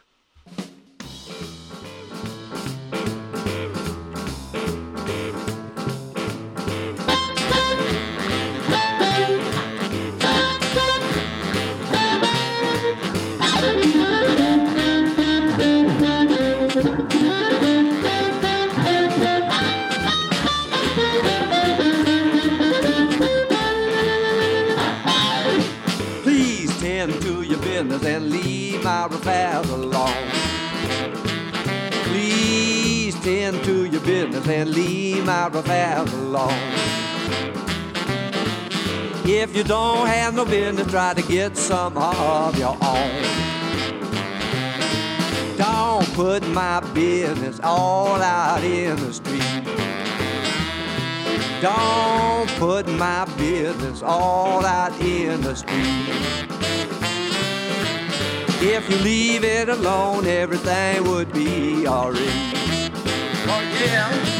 Please 32.05 33.15
tend 33.21 33.63
to 33.63 33.85
your 33.85 34.01
business 34.01 34.47
and 34.47 34.71
leave 34.71 35.25
my 35.25 35.47
affairs 35.47 36.11
alone. 36.13 36.51
If 39.27 39.55
you 39.55 39.63
don't 39.63 40.07
have 40.07 40.33
no 40.33 40.45
business, 40.45 40.89
try 40.91 41.13
to 41.13 41.21
get 41.21 41.55
some 41.57 41.97
of 41.97 42.57
your 42.57 42.77
own. 42.81 43.21
Don't 45.57 46.13
put 46.13 46.47
my 46.49 46.79
business 46.93 47.59
all 47.63 48.21
out 48.21 48.63
in 48.63 48.95
the 48.97 49.13
street. 49.13 49.41
Don't 51.61 52.49
put 52.59 52.87
my 52.87 53.25
business 53.37 54.01
all 54.01 54.65
out 54.65 54.99
in 54.99 55.41
the 55.41 55.55
street. 55.55 56.45
If 58.67 58.89
you 58.89 58.97
leave 58.97 59.43
it 59.43 59.69
alone, 59.69 60.25
everything 60.25 61.04
would 61.04 61.32
be 61.32 61.88
alright. 61.88 62.19
Oh 63.47 63.62
yeah. 63.80 64.35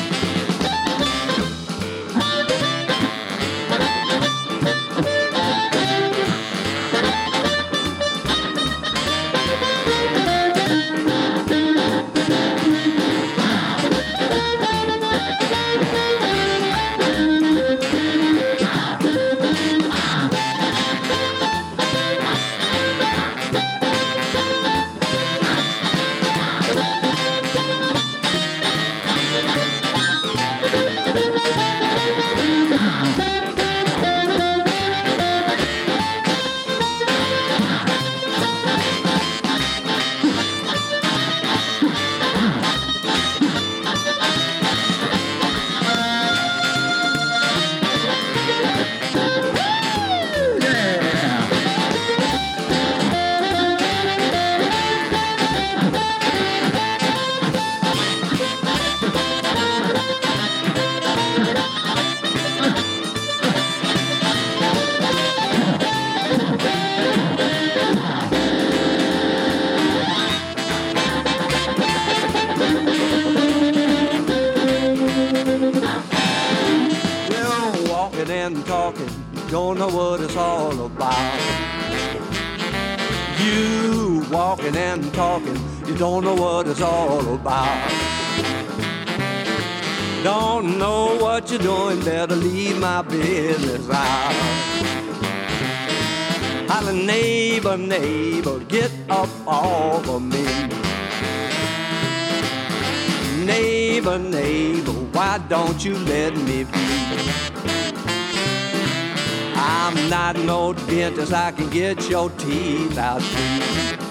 can 111.56 111.70
get 111.70 112.10
your 112.10 112.30
teeth 112.32 112.98
out. 112.98 114.05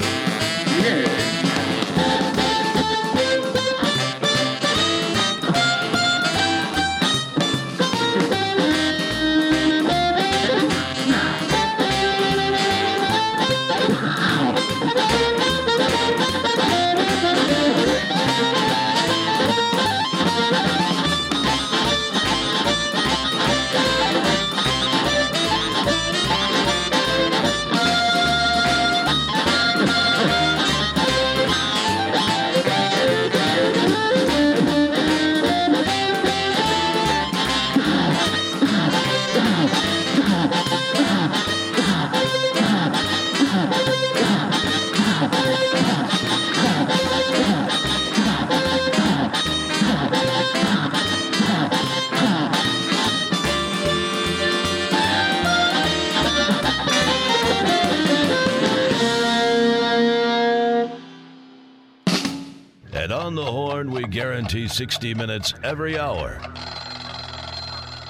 On 63.24 63.34
the 63.34 63.42
Horn, 63.42 63.90
we 63.90 64.06
guarantee 64.06 64.68
60 64.68 65.14
minutes 65.14 65.54
every 65.62 65.98
hour 65.98 66.42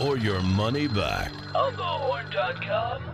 or 0.00 0.18
your 0.18 0.42
money 0.42 0.88
back. 0.88 1.32
OnTheHorn.com 1.54 3.13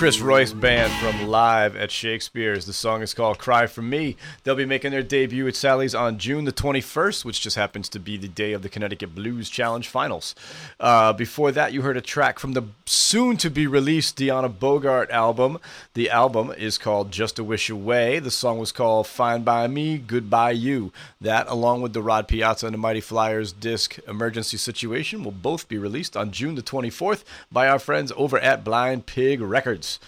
Chris 0.00 0.18
Royce 0.18 0.54
Band 0.54 0.90
from 0.94 1.28
Live 1.28 1.76
at 1.76 1.90
Shakespeare's. 1.90 2.64
The 2.64 2.72
song 2.72 3.02
is 3.02 3.12
called 3.12 3.38
Cry 3.38 3.66
for 3.66 3.82
Me. 3.82 4.16
They'll 4.42 4.54
be 4.54 4.64
making 4.64 4.92
their 4.92 5.02
debut 5.02 5.46
at 5.46 5.54
Sally's 5.54 5.94
on 5.94 6.16
June 6.16 6.46
the 6.46 6.54
21st, 6.54 7.22
which 7.22 7.42
just 7.42 7.56
happens 7.56 7.86
to 7.90 7.98
be 7.98 8.16
the 8.16 8.26
day 8.26 8.54
of 8.54 8.62
the 8.62 8.70
Connecticut 8.70 9.14
Blues 9.14 9.50
Challenge 9.50 9.86
finals. 9.86 10.34
Uh, 10.80 11.12
before 11.12 11.52
that, 11.52 11.74
you 11.74 11.82
heard 11.82 11.98
a 11.98 12.00
track 12.00 12.38
from 12.38 12.52
the 12.52 12.62
soon 12.90 13.36
to 13.36 13.48
be 13.48 13.66
released 13.68 14.18
Deanna 14.18 14.58
Bogart 14.58 15.10
album. 15.10 15.58
The 15.94 16.10
album 16.10 16.52
is 16.58 16.76
called 16.76 17.12
Just 17.12 17.38
a 17.38 17.44
Wish 17.44 17.70
Away. 17.70 18.18
The 18.18 18.32
song 18.32 18.58
was 18.58 18.72
called 18.72 19.06
Fine 19.06 19.42
by 19.42 19.68
Me, 19.68 19.96
Goodbye 19.96 20.52
You. 20.52 20.92
That, 21.20 21.46
along 21.48 21.82
with 21.82 21.92
the 21.92 22.02
Rod 22.02 22.26
Piazza 22.26 22.66
and 22.66 22.74
the 22.74 22.78
Mighty 22.78 23.00
Flyers 23.00 23.52
disc 23.52 23.98
Emergency 24.08 24.56
Situation, 24.56 25.22
will 25.22 25.30
both 25.30 25.68
be 25.68 25.78
released 25.78 26.16
on 26.16 26.32
June 26.32 26.56
the 26.56 26.62
24th 26.62 27.22
by 27.52 27.68
our 27.68 27.78
friends 27.78 28.12
over 28.16 28.38
at 28.40 28.64
Blind 28.64 29.06
Pig 29.06 29.40
Records. 29.40 30.00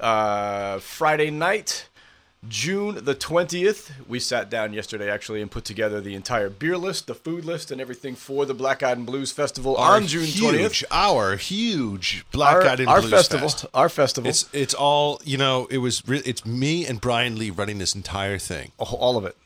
Uh, 0.00 0.80
Friday 0.80 1.30
night, 1.30 1.88
June 2.48 3.04
the 3.04 3.14
20th, 3.14 3.90
we 4.06 4.18
sat 4.20 4.50
down 4.50 4.72
yesterday 4.72 5.10
actually 5.10 5.40
and 5.40 5.50
put 5.50 5.64
together 5.64 6.00
the 6.00 6.14
entire 6.14 6.50
beer 6.50 6.76
list, 6.76 7.06
the 7.06 7.14
food 7.14 7.44
list, 7.44 7.70
and 7.70 7.80
everything 7.80 8.14
for 8.14 8.44
the 8.44 8.54
Black 8.54 8.82
Eyed 8.82 8.98
and 8.98 9.06
Blues 9.06 9.32
Festival 9.32 9.76
Our 9.76 9.96
on 9.96 10.06
June 10.06 10.24
huge, 10.24 10.82
20th. 10.82 10.84
Our 10.90 11.36
huge 11.36 12.24
Black 12.32 12.56
Our- 12.56 12.66
Eyed 12.66 12.80
and 12.80 12.88
our 12.88 13.00
Blues 13.00 13.10
festival, 13.10 13.48
Fest. 13.48 13.66
our 13.72 13.88
festival. 13.88 14.28
It's 14.28 14.48
it's 14.52 14.74
all 14.74 15.20
you 15.24 15.38
know. 15.38 15.66
It 15.70 15.78
was 15.78 16.06
re- 16.06 16.22
it's 16.24 16.44
me 16.44 16.86
and 16.86 17.00
Brian 17.00 17.36
Lee 17.38 17.50
running 17.50 17.78
this 17.78 17.94
entire 17.94 18.38
thing. 18.38 18.72
All 18.78 19.16
of 19.16 19.24
it. 19.24 19.36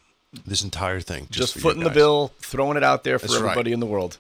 This 0.47 0.63
entire 0.63 1.01
thing. 1.01 1.27
Just, 1.31 1.55
you 1.57 1.63
footing 1.63 1.85
the 1.85 1.91
bill, 1.91 2.33
throwing 2.41 2.77
it 2.77 2.85
out 2.85 3.03
there 3.05 3.19
for 3.19 3.27
That's 3.29 3.41
right. 3.41 3.45
everybody 3.51 3.73
in 3.73 3.81
the 3.81 3.87
world. 3.87 4.19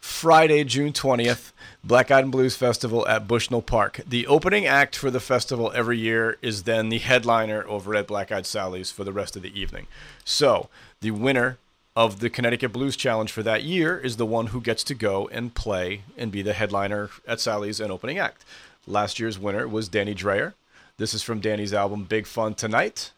Friday, 0.00 0.64
June 0.64 0.92
20th, 0.92 1.52
Black 1.84 2.10
Eyed 2.10 2.24
and 2.24 2.32
Blues 2.32 2.56
Festival 2.56 3.06
at 3.06 3.28
Bushnell 3.28 3.62
Park. 3.62 4.00
The 4.06 4.26
opening 4.26 4.66
act 4.66 4.96
for 4.96 5.10
the 5.10 5.20
festival 5.20 5.72
every 5.74 5.96
year 5.96 6.36
is 6.42 6.64
then 6.64 6.88
the 6.88 6.98
headliner 6.98 7.64
over 7.68 7.94
at 7.94 8.08
Black 8.08 8.32
Eyed 8.32 8.46
Sally's 8.46 8.90
for 8.90 9.04
the 9.04 9.12
rest 9.12 9.36
of 9.36 9.42
the 9.42 9.58
evening. 9.58 9.86
So, 10.24 10.68
the 11.00 11.12
winner 11.12 11.58
of 11.94 12.20
the 12.20 12.30
Connecticut 12.30 12.72
Blues 12.72 12.96
Challenge 12.96 13.30
for 13.30 13.42
that 13.44 13.62
year 13.62 13.96
is 13.96 14.16
the 14.16 14.26
one 14.26 14.48
who 14.48 14.60
gets 14.60 14.82
to 14.84 14.94
go 14.94 15.28
and 15.28 15.54
play 15.54 16.02
and 16.16 16.32
be 16.32 16.42
the 16.42 16.52
headliner 16.52 17.10
at 17.26 17.40
Sally's 17.40 17.80
and 17.80 17.92
opening 17.92 18.18
act. 18.18 18.44
Last 18.86 19.20
year's 19.20 19.38
winner 19.38 19.66
was 19.68 19.88
Danny 19.88 20.14
Dreyer. 20.14 20.54
This 20.96 21.14
is 21.14 21.22
from 21.22 21.40
Danny's 21.40 21.72
album 21.72 22.04
Big 22.04 22.26
Fun 22.26 22.54
Tonight. 22.54 23.12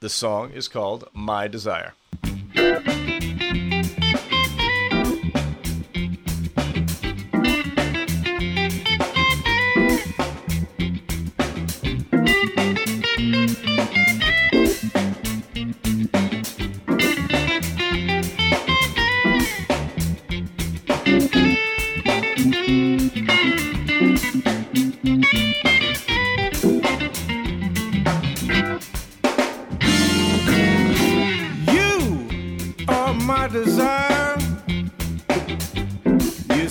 The 0.00 0.08
song 0.08 0.50
is 0.52 0.66
called 0.66 1.08
My 1.12 1.46
Desire. 1.46 1.92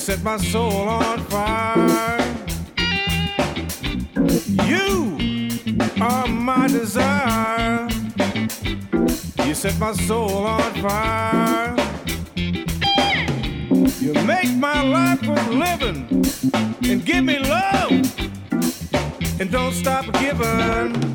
Set 0.06 0.22
my 0.22 0.38
soul 0.38 0.88
on 0.88 1.20
fire. 1.32 2.20
You 4.68 5.50
are 6.00 6.28
my 6.28 6.68
desire. 6.68 7.90
You 9.48 9.56
set 9.56 9.80
my 9.80 9.94
soul 9.94 10.46
on 10.46 10.74
fire. 10.76 11.76
You 14.00 14.14
make 14.26 14.56
my 14.56 14.84
life 14.84 15.26
worth 15.26 15.48
living 15.50 16.24
and 16.84 17.04
give 17.04 17.24
me 17.24 17.40
love 17.40 17.92
and 19.40 19.50
don't 19.50 19.74
stop 19.74 20.06
giving. 20.20 21.15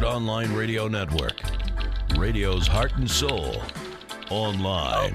Online 0.00 0.54
Radio 0.54 0.88
Network, 0.88 1.42
radio's 2.16 2.66
heart 2.66 2.96
and 2.96 3.10
soul, 3.10 3.60
online. 4.30 5.14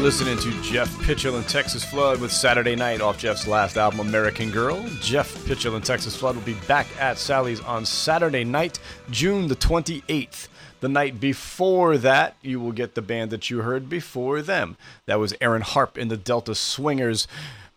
Listening 0.00 0.38
to 0.38 0.62
Jeff 0.62 0.90
Pitchell 1.02 1.36
and 1.36 1.46
Texas 1.46 1.84
Flood 1.84 2.20
with 2.20 2.32
Saturday 2.32 2.74
Night 2.74 3.00
off 3.02 3.18
Jeff's 3.18 3.46
last 3.46 3.76
album, 3.76 4.00
American 4.00 4.50
Girl. 4.50 4.82
Jeff 5.02 5.44
Pitchell 5.44 5.76
and 5.76 5.84
Texas 5.84 6.16
Flood 6.16 6.36
will 6.36 6.42
be 6.42 6.54
back 6.66 6.86
at 6.98 7.18
Sally's 7.18 7.60
on 7.60 7.84
Saturday 7.84 8.42
night, 8.42 8.80
June 9.10 9.48
the 9.48 9.54
28th. 9.54 10.48
The 10.80 10.88
night 10.88 11.20
before 11.20 11.98
that, 11.98 12.34
you 12.40 12.58
will 12.60 12.72
get 12.72 12.94
the 12.94 13.02
band 13.02 13.30
that 13.30 13.50
you 13.50 13.60
heard 13.60 13.88
before 13.90 14.40
them. 14.40 14.78
That 15.04 15.18
was 15.20 15.34
Erin 15.40 15.62
Harpe 15.62 15.98
in 15.98 16.08
the 16.08 16.16
Delta 16.16 16.54
Swingers, 16.54 17.28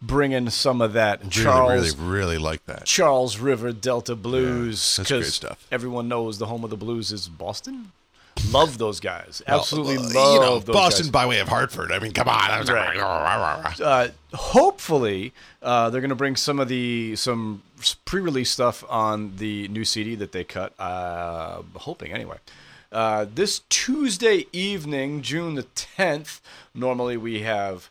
bringing 0.01 0.49
some 0.49 0.81
of 0.81 0.93
that 0.93 1.19
Really, 1.19 1.31
Charles 1.31 1.97
really, 1.97 2.09
really 2.09 2.37
like 2.37 2.65
that. 2.65 2.85
Charles 2.85 3.37
River 3.37 3.73
Delta 3.73 4.15
blues. 4.15 4.95
that's 4.95 5.11
great 5.11 5.25
stuff. 5.25 5.67
Everyone 5.71 6.07
knows 6.07 6.37
the 6.37 6.45
home 6.47 6.63
of 6.63 6.69
the 6.69 6.77
blues 6.77 7.11
is 7.11 7.27
Boston. 7.27 7.91
Love 8.51 8.77
those 8.77 8.99
guys. 8.99 9.41
Absolutely 9.47 9.97
Well, 9.97 10.05
love 10.13 10.33
you 10.33 10.39
know, 10.41 10.59
those 10.59 10.73
Boston 10.75 11.05
guys. 11.05 11.11
by 11.11 11.25
way 11.25 11.39
of 11.39 11.47
Hartford. 11.47 11.91
I 11.91 11.99
mean, 11.99 12.11
come 12.11 12.27
on. 12.29 12.65
Right. 12.67 13.79
Uh, 13.79 14.07
hopefully, 14.33 15.33
uh, 15.61 15.89
they're 15.89 16.01
going 16.01 16.09
to 16.09 16.15
bring 16.15 16.35
some 16.35 16.59
of 16.59 16.67
the 16.67 17.15
some 17.15 17.61
pre-release 18.05 18.49
stuff 18.51 18.83
on 18.89 19.35
the 19.37 19.67
new 19.69 19.83
CD 19.85 20.15
that 20.15 20.31
they 20.31 20.43
cut. 20.43 20.73
Uh, 20.79 21.61
hoping 21.75 22.11
anyway. 22.11 22.37
Uh, 22.91 23.25
this 23.33 23.61
Tuesday 23.69 24.45
evening, 24.53 25.21
June 25.23 25.55
the 25.55 25.63
tenth. 25.63 26.39
Normally 26.75 27.17
we 27.17 27.41
have 27.41 27.89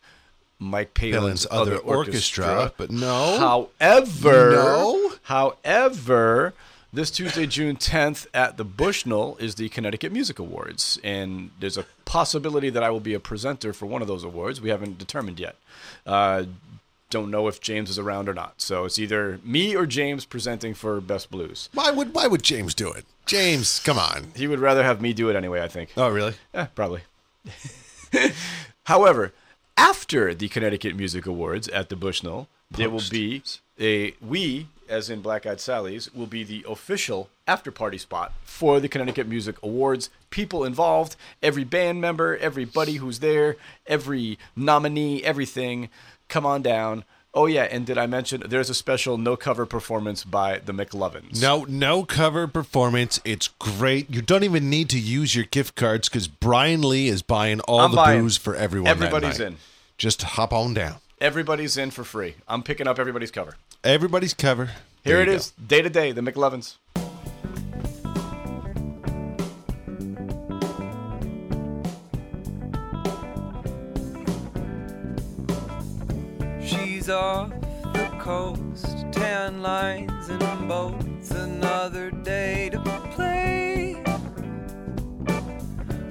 Mike 0.59 0.93
Palin's, 0.93 1.45
Palin's 1.45 1.47
other 1.51 1.77
orchestra, 1.77 2.71
but 2.77 2.89
no. 2.89 3.37
However, 3.79 4.51
No. 4.51 5.11
However, 5.23 6.53
this 6.93 7.09
Tuesday, 7.09 7.47
June 7.47 7.75
10th, 7.75 8.27
at 8.33 8.57
the 8.57 8.63
Bushnell 8.63 9.35
is 9.39 9.55
the 9.55 9.67
Connecticut 9.69 10.11
Music 10.11 10.37
Awards, 10.37 10.99
and 11.03 11.49
there's 11.59 11.77
a 11.77 11.85
possibility 12.05 12.69
that 12.69 12.83
I 12.83 12.91
will 12.91 12.99
be 12.99 13.15
a 13.15 13.19
presenter 13.19 13.73
for 13.73 13.87
one 13.87 14.01
of 14.03 14.07
those 14.07 14.23
awards. 14.23 14.61
We 14.61 14.69
haven't 14.69 14.99
determined 14.99 15.39
yet. 15.39 15.55
Uh, 16.05 16.43
don't 17.09 17.31
know 17.31 17.47
if 17.47 17.61
James 17.61 17.89
is 17.89 17.99
around 17.99 18.29
or 18.29 18.33
not. 18.33 18.61
So 18.61 18.85
it's 18.85 18.97
either 18.97 19.39
me 19.43 19.75
or 19.75 19.85
James 19.85 20.25
presenting 20.25 20.73
for 20.73 20.99
Best 21.01 21.29
Blues. 21.29 21.69
Why 21.73 21.91
would 21.91 22.13
Why 22.13 22.27
would 22.27 22.43
James 22.43 22.73
do 22.73 22.91
it? 22.91 23.05
James, 23.25 23.79
come 23.79 23.99
on. 23.99 24.31
He 24.35 24.47
would 24.47 24.59
rather 24.59 24.83
have 24.83 25.01
me 25.01 25.13
do 25.13 25.29
it 25.29 25.35
anyway, 25.35 25.61
I 25.61 25.67
think. 25.67 25.91
Oh, 25.95 26.09
really? 26.09 26.33
Yeah, 26.53 26.67
probably. 26.75 27.01
However, 28.85 29.31
after 29.77 30.33
the 30.33 30.49
Connecticut 30.49 30.95
Music 30.95 31.25
Awards 31.25 31.67
at 31.69 31.89
the 31.89 31.95
Bushnell, 31.95 32.47
there 32.71 32.89
will 32.89 33.03
be 33.09 33.43
a 33.79 34.13
we, 34.19 34.67
as 34.89 35.09
in 35.09 35.21
Black 35.21 35.45
Eyed 35.45 35.59
Sally's, 35.59 36.13
will 36.13 36.27
be 36.27 36.43
the 36.43 36.65
official 36.67 37.29
after 37.47 37.71
party 37.71 37.97
spot 37.97 38.33
for 38.43 38.79
the 38.79 38.89
Connecticut 38.89 39.27
Music 39.27 39.55
Awards. 39.63 40.09
People 40.29 40.63
involved, 40.63 41.15
every 41.41 41.63
band 41.63 42.01
member, 42.01 42.37
everybody 42.37 42.95
who's 42.95 43.19
there, 43.19 43.55
every 43.87 44.37
nominee, 44.55 45.23
everything, 45.23 45.89
come 46.29 46.45
on 46.45 46.61
down. 46.61 47.03
Oh 47.35 47.47
yeah, 47.47 47.63
and 47.63 47.83
did 47.85 47.97
I 47.97 48.05
mention 48.05 48.43
there's 48.47 48.69
a 48.69 48.75
special 48.75 49.17
no 49.17 49.35
cover 49.35 49.65
performance 49.65 50.23
by 50.23 50.59
the 50.59 50.71
McLovins? 50.71 51.41
No, 51.41 51.65
no 51.67 52.03
cover 52.03 52.47
performance. 52.47 53.19
It's 53.25 53.47
great. 53.47 54.07
You 54.13 54.21
don't 54.21 54.43
even 54.43 54.69
need 54.69 54.87
to 54.91 54.99
use 54.99 55.33
your 55.35 55.45
gift 55.45 55.75
cards 55.75 56.09
because 56.09 56.27
Brian 56.27 56.83
Lee 56.83 57.07
is 57.07 57.23
buying 57.23 57.59
all 57.61 57.79
I'm 57.79 57.91
the 57.91 57.97
buying. 57.97 58.21
booze 58.21 58.37
for 58.37 58.55
everyone. 58.55 58.87
Everybody's 58.87 59.39
in. 59.39 59.57
Just 59.97 60.21
hop 60.21 60.53
on 60.53 60.75
down. 60.75 60.97
Everybody's 61.19 61.75
in 61.75 61.89
for 61.89 62.03
free. 62.03 62.35
I'm 62.47 62.61
picking 62.61 62.87
up 62.87 62.99
everybody's 62.99 63.31
cover. 63.31 63.55
Everybody's 63.83 64.33
cover. 64.33 64.67
Here 65.03 65.17
There 65.17 65.21
it 65.23 65.27
you 65.27 65.33
is, 65.33 65.51
day 65.51 65.81
to 65.81 65.89
day, 65.89 66.13
the 66.13 66.21
McLovins. 66.21 66.77
She's 76.65 77.09
off 77.09 77.51
the 77.91 78.09
coast, 78.21 79.05
tan 79.11 79.61
lines 79.61 80.29
and 80.29 80.69
boats, 80.69 81.31
another 81.31 82.09
day 82.09 82.69
to 82.71 82.79
play. 83.13 83.95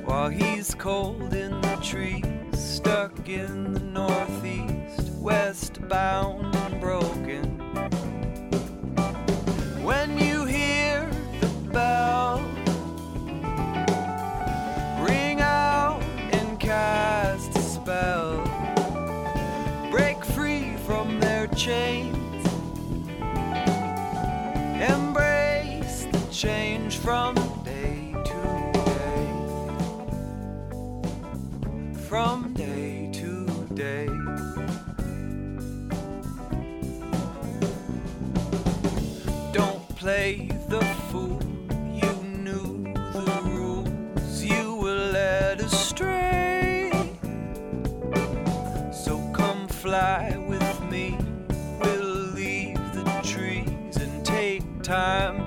While 0.04 0.28
he's 0.28 0.74
cold 0.74 1.32
in 1.32 1.58
the 1.62 1.76
trees, 1.82 2.22
stuck 2.52 3.26
in 3.30 3.72
the 3.72 3.80
northeast, 3.80 4.91
westbound 5.22 6.52
and 6.56 6.80
broken. 6.80 7.44
When 9.84 10.18
you 10.18 10.44
hear 10.44 11.08
the 11.40 11.46
bell 11.70 12.40
ring 14.98 15.40
out 15.40 16.02
and 16.32 16.58
cast 16.58 17.56
a 17.56 17.62
spell 17.62 18.42
break 19.92 20.24
free 20.24 20.76
from 20.78 21.20
their 21.20 21.46
chains. 21.46 22.44
Embrace 24.82 26.06
the 26.10 26.26
change 26.32 26.96
from 26.96 27.36
day 27.62 28.12
to 28.24 28.72
day. 28.74 29.28
From 32.08 32.51
play 40.02 40.48
the 40.66 40.80
fool. 41.12 41.38
You 41.94 42.12
knew 42.36 42.92
the 43.12 43.40
rules. 43.44 44.42
You 44.42 44.74
were 44.74 45.12
led 45.12 45.60
astray. 45.60 46.90
So 48.92 49.12
come 49.32 49.68
fly 49.68 50.36
with 50.48 50.80
me. 50.90 51.16
We'll 51.80 52.32
leave 52.34 52.82
the 52.96 53.04
trees 53.22 53.96
and 53.96 54.26
take 54.26 54.64
time 54.82 55.41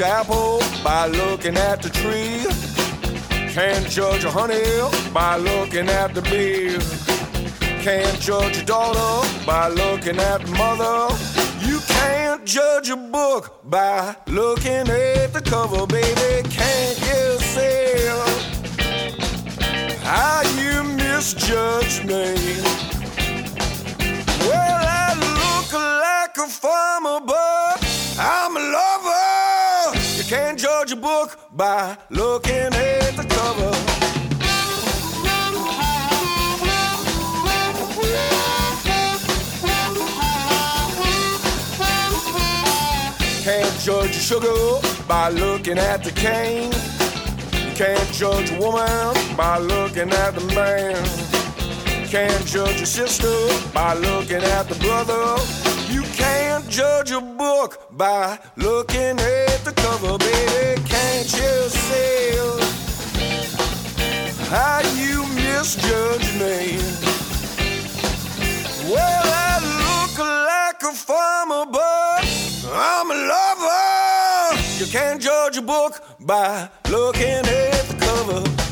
apple 0.00 0.60
by 0.84 1.06
looking 1.06 1.56
at 1.56 1.82
the 1.82 1.88
tree. 1.88 2.44
Can't 3.52 3.88
judge 3.88 4.24
a 4.24 4.30
honey 4.30 4.62
by 5.12 5.36
looking 5.36 5.88
at 5.88 6.14
the 6.14 6.22
bee. 6.22 6.78
Can't 7.82 8.20
judge 8.20 8.58
a 8.58 8.64
daughter 8.64 9.28
by 9.46 9.68
looking 9.68 10.18
at 10.18 10.44
the 10.44 10.52
mother. 10.52 11.14
You 11.66 11.80
can't 11.80 12.44
judge 12.44 12.90
a 12.90 12.96
book 12.96 13.60
by 13.64 14.16
looking 14.26 14.88
at 14.88 15.32
the 15.32 15.40
cover, 15.40 15.86
baby. 15.86 16.48
Can't 16.48 16.98
you 17.08 17.38
see 17.54 17.88
how 20.04 20.42
you 20.60 20.84
misjudge 20.84 22.04
me? 22.04 22.87
Can't 30.28 30.58
judge 30.58 30.92
a 30.92 30.96
book 30.96 31.38
by 31.52 31.96
looking 32.10 32.52
at 32.54 33.16
the 33.16 33.24
cover. 33.24 33.72
Can't 43.42 43.80
judge 43.80 44.10
a 44.10 44.20
sugar 44.20 45.06
by 45.08 45.30
looking 45.30 45.78
at 45.78 46.04
the 46.04 46.12
cane. 46.12 46.72
You 47.66 47.74
can't 47.74 48.12
judge 48.12 48.50
a 48.50 48.58
woman 48.58 49.16
by 49.34 49.56
looking 49.56 50.10
at 50.10 50.34
the 50.34 50.44
man. 50.54 51.02
Can't 52.06 52.44
judge 52.44 52.82
a 52.82 52.86
sister 52.86 53.34
by 53.72 53.94
looking 53.94 54.42
at 54.42 54.68
the 54.68 54.74
brother. 54.74 55.67
Judge 56.78 57.10
a 57.10 57.20
book 57.20 57.88
by 57.90 58.38
looking 58.54 59.18
at 59.18 59.64
the 59.64 59.72
cover, 59.74 60.16
baby. 60.16 60.80
Can't 60.86 61.26
you 61.32 61.68
see 61.68 62.38
how 64.46 64.78
you 64.94 65.26
misjudge 65.34 66.28
me? 66.34 66.78
Well, 68.92 69.24
I 69.26 69.58
look 69.82 70.18
like 70.20 70.80
a 70.84 70.94
farmer, 70.94 71.66
but 71.68 72.24
I'm 72.72 73.10
a 73.10 73.14
lover. 73.26 74.62
You 74.78 74.86
can't 74.86 75.20
judge 75.20 75.56
a 75.56 75.62
book 75.62 76.00
by 76.20 76.70
looking 76.88 77.44
at 77.44 77.88
the 77.88 77.96
cover. 77.98 78.67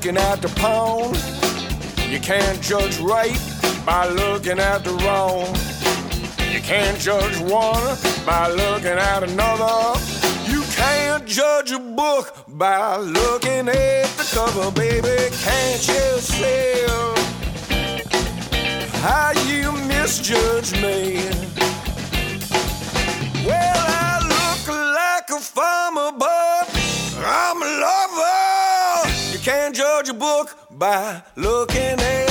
Looking 0.00 0.16
at 0.16 0.40
the 0.40 0.48
pound. 0.56 1.14
You 2.10 2.18
can't 2.20 2.58
judge 2.62 2.98
right 3.00 3.38
by 3.84 4.08
looking 4.08 4.58
at 4.58 4.82
the 4.82 4.92
wrong. 5.04 5.44
You 6.50 6.60
can't 6.62 6.98
judge 6.98 7.38
one 7.40 7.98
by 8.24 8.48
looking 8.48 8.98
at 9.12 9.22
another. 9.24 10.00
You 10.50 10.62
can't 10.74 11.26
judge 11.26 11.72
a 11.72 11.78
book 11.78 12.32
by 12.48 12.96
looking 12.96 13.68
at 13.68 14.06
the 14.16 14.30
cover, 14.32 14.70
baby. 14.70 15.18
Can't 15.44 15.86
you 15.86 16.18
see 16.20 16.86
how 19.02 19.32
you 19.48 19.70
misjudge 19.86 20.72
me? 20.80 21.49
Book 30.20 30.54
by 30.70 31.22
looking 31.34 31.98
at 31.98 32.29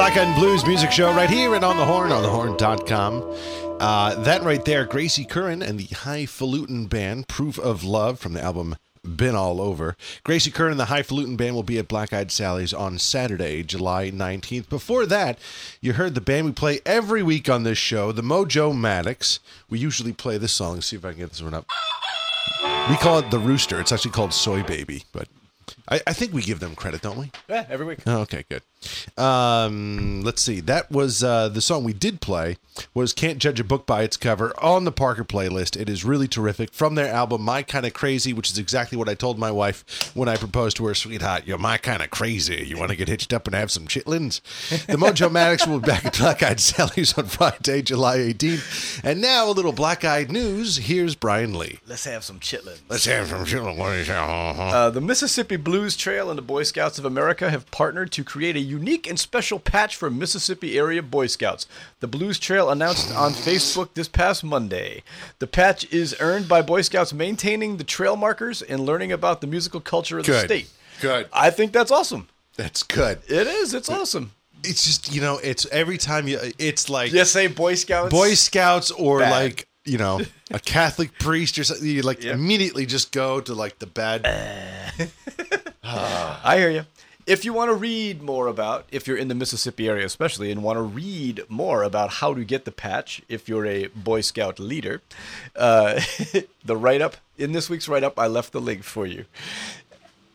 Black 0.00 0.16
and 0.16 0.34
Blues 0.34 0.64
Music 0.66 0.90
Show 0.90 1.12
right 1.12 1.28
here 1.28 1.54
and 1.54 1.62
on 1.62 1.76
the 1.76 1.84
horn, 1.84 2.10
on 2.10 2.24
thehorn.com. 2.24 3.36
Uh, 3.80 4.14
that 4.22 4.42
right 4.42 4.64
there, 4.64 4.86
Gracie 4.86 5.26
Curran 5.26 5.62
and 5.62 5.78
the 5.78 5.94
Highfalutin 5.94 6.86
Band, 6.86 7.28
Proof 7.28 7.58
of 7.58 7.84
Love 7.84 8.18
from 8.18 8.32
the 8.32 8.40
album 8.40 8.76
Been 9.16 9.34
All 9.34 9.60
Over. 9.60 9.96
Gracie 10.24 10.50
Curran 10.50 10.72
and 10.72 10.80
the 10.80 10.86
Highfalutin 10.86 11.36
Band 11.36 11.54
will 11.54 11.62
be 11.62 11.78
at 11.78 11.88
Black 11.88 12.12
Eyed 12.12 12.30
Sally's 12.30 12.72
on 12.72 12.98
Saturday, 12.98 13.62
July 13.62 14.10
19th. 14.10 14.68
Before 14.68 15.06
that, 15.06 15.38
you 15.80 15.94
heard 15.94 16.14
the 16.14 16.20
band 16.20 16.46
we 16.46 16.52
play 16.52 16.80
every 16.86 17.22
week 17.22 17.48
on 17.48 17.62
this 17.62 17.78
show, 17.78 18.12
the 18.12 18.22
Mojo 18.22 18.76
Maddox. 18.76 19.40
We 19.68 19.78
usually 19.78 20.12
play 20.12 20.38
this 20.38 20.52
song. 20.52 20.80
See 20.80 20.96
if 20.96 21.04
I 21.04 21.10
can 21.10 21.20
get 21.20 21.30
this 21.30 21.42
one 21.42 21.54
up. 21.54 21.66
We 22.88 22.96
call 22.96 23.18
it 23.18 23.30
The 23.30 23.38
Rooster. 23.38 23.80
It's 23.80 23.92
actually 23.92 24.12
called 24.12 24.32
Soy 24.32 24.62
Baby, 24.62 25.04
but 25.12 25.28
I, 25.88 26.00
I 26.06 26.12
think 26.12 26.32
we 26.32 26.42
give 26.42 26.60
them 26.60 26.74
credit, 26.74 27.02
don't 27.02 27.18
we? 27.18 27.30
Yeah, 27.48 27.66
every 27.68 27.86
week. 27.86 27.98
Oh, 28.06 28.20
okay, 28.20 28.44
good. 28.48 28.62
Um, 29.16 30.22
let's 30.22 30.42
see. 30.42 30.60
That 30.60 30.90
was 30.90 31.22
uh, 31.22 31.48
the 31.48 31.60
song 31.60 31.84
we 31.84 31.92
did 31.92 32.20
play 32.20 32.56
was 32.94 33.12
"Can't 33.12 33.38
Judge 33.38 33.60
a 33.60 33.64
Book 33.64 33.86
by 33.86 34.02
Its 34.02 34.16
Cover" 34.16 34.52
on 34.62 34.84
the 34.84 34.92
Parker 34.92 35.24
playlist. 35.24 35.78
It 35.78 35.88
is 35.88 36.04
really 36.04 36.28
terrific 36.28 36.72
from 36.72 36.94
their 36.94 37.12
album 37.12 37.42
"My 37.42 37.62
Kind 37.62 37.84
of 37.84 37.92
Crazy," 37.92 38.32
which 38.32 38.50
is 38.50 38.58
exactly 38.58 38.96
what 38.96 39.08
I 39.08 39.14
told 39.14 39.38
my 39.38 39.50
wife 39.50 40.14
when 40.14 40.28
I 40.28 40.36
proposed 40.36 40.76
to 40.78 40.86
her. 40.86 40.94
Sweetheart, 40.94 41.46
you're 41.46 41.58
my 41.58 41.76
kind 41.76 42.02
of 42.02 42.10
crazy. 42.10 42.64
You 42.66 42.78
want 42.78 42.90
to 42.90 42.96
get 42.96 43.08
hitched 43.08 43.32
up 43.32 43.46
and 43.46 43.54
have 43.54 43.70
some 43.70 43.86
chitlins? 43.86 44.40
The 44.86 44.96
Mojo 44.96 45.30
Maddox 45.32 45.66
will 45.66 45.80
be 45.80 45.86
back 45.86 46.06
at 46.06 46.18
Black 46.18 46.42
Eyed 46.42 46.60
Sally's 46.60 47.16
on 47.18 47.26
Friday, 47.26 47.82
July 47.82 48.18
18th. 48.18 49.00
And 49.04 49.20
now 49.20 49.48
a 49.48 49.52
little 49.52 49.72
Black 49.72 50.04
Eyed 50.04 50.30
news. 50.30 50.78
Here's 50.78 51.14
Brian 51.14 51.58
Lee. 51.58 51.80
Let's 51.86 52.04
have 52.04 52.24
some 52.24 52.40
chitlins. 52.40 52.80
Let's 52.88 53.04
have 53.04 53.28
some 53.28 53.44
chitlins. 53.44 53.76
What 53.76 53.92
do 53.92 54.04
you? 54.04 54.12
Uh, 54.12 54.90
the 54.90 55.00
Mississippi 55.00 55.56
Blues 55.56 55.96
Trail 55.96 56.30
and 56.30 56.38
the 56.38 56.42
Boy 56.42 56.62
Scouts 56.62 56.98
of 56.98 57.04
America 57.04 57.50
have 57.50 57.70
partnered 57.70 58.12
to 58.12 58.24
create 58.24 58.56
a 58.56 58.69
unique 58.70 59.06
and 59.08 59.18
special 59.18 59.58
patch 59.58 59.96
for 59.96 60.08
Mississippi 60.10 60.78
area 60.78 61.02
Boy 61.02 61.26
Scouts. 61.26 61.66
The 62.00 62.06
Blues 62.06 62.38
Trail 62.38 62.70
announced 62.70 63.14
on 63.14 63.32
Facebook 63.32 63.94
this 63.94 64.08
past 64.08 64.44
Monday. 64.44 65.02
The 65.40 65.46
patch 65.46 65.92
is 65.92 66.16
earned 66.20 66.48
by 66.48 66.62
Boy 66.62 66.82
Scouts 66.82 67.12
maintaining 67.12 67.76
the 67.76 67.84
trail 67.84 68.16
markers 68.16 68.62
and 68.62 68.80
learning 68.86 69.12
about 69.12 69.40
the 69.40 69.46
musical 69.46 69.80
culture 69.80 70.18
of 70.18 70.24
the 70.26 70.38
state. 70.40 70.70
Good. 71.00 71.28
I 71.32 71.50
think 71.50 71.72
that's 71.72 71.90
awesome. 71.90 72.28
That's 72.56 72.82
good. 72.82 73.18
It 73.28 73.46
is. 73.46 73.74
It's 73.74 73.88
awesome. 73.90 74.32
It's 74.62 74.84
just 74.84 75.12
you 75.14 75.20
know, 75.22 75.38
it's 75.42 75.66
every 75.72 75.96
time 75.98 76.28
you. 76.28 76.38
It's 76.58 76.88
like 76.90 77.10
Just 77.10 77.32
say 77.32 77.46
Boy 77.46 77.74
Scouts. 77.74 78.10
Boy 78.10 78.34
Scouts 78.34 78.90
or 78.90 79.20
Bad. 79.20 79.30
like 79.30 79.66
you 79.86 79.96
know 79.96 80.20
a 80.50 80.58
Catholic 80.76 81.18
priest 81.18 81.58
or 81.58 81.64
something. 81.64 81.86
You 81.86 82.02
like 82.02 82.22
Yep. 82.22 82.34
immediately 82.34 82.84
just 82.84 83.10
go 83.12 83.40
to 83.40 83.54
like 83.54 83.78
the 83.78 83.86
bad. 83.86 84.26
I 85.82 86.56
hear 86.58 86.70
you. 86.70 86.84
If 87.30 87.44
you 87.44 87.52
want 87.52 87.70
to 87.70 87.76
read 87.76 88.22
more 88.22 88.48
about, 88.48 88.86
if 88.90 89.06
you're 89.06 89.16
in 89.16 89.28
the 89.28 89.36
Mississippi 89.36 89.88
area 89.88 90.04
especially, 90.04 90.50
and 90.50 90.64
want 90.64 90.78
to 90.78 90.82
read 90.82 91.44
more 91.48 91.84
about 91.84 92.14
how 92.14 92.34
to 92.34 92.42
get 92.42 92.64
the 92.64 92.72
patch, 92.72 93.22
if 93.28 93.48
you're 93.48 93.66
a 93.66 93.86
Boy 93.86 94.20
Scout 94.20 94.58
leader, 94.58 95.00
uh, 95.54 96.00
the 96.64 96.76
write 96.76 97.00
up, 97.00 97.18
in 97.38 97.52
this 97.52 97.70
week's 97.70 97.88
write 97.88 98.02
up, 98.02 98.18
I 98.18 98.26
left 98.26 98.50
the 98.50 98.60
link 98.60 98.82
for 98.82 99.06
you. 99.06 99.26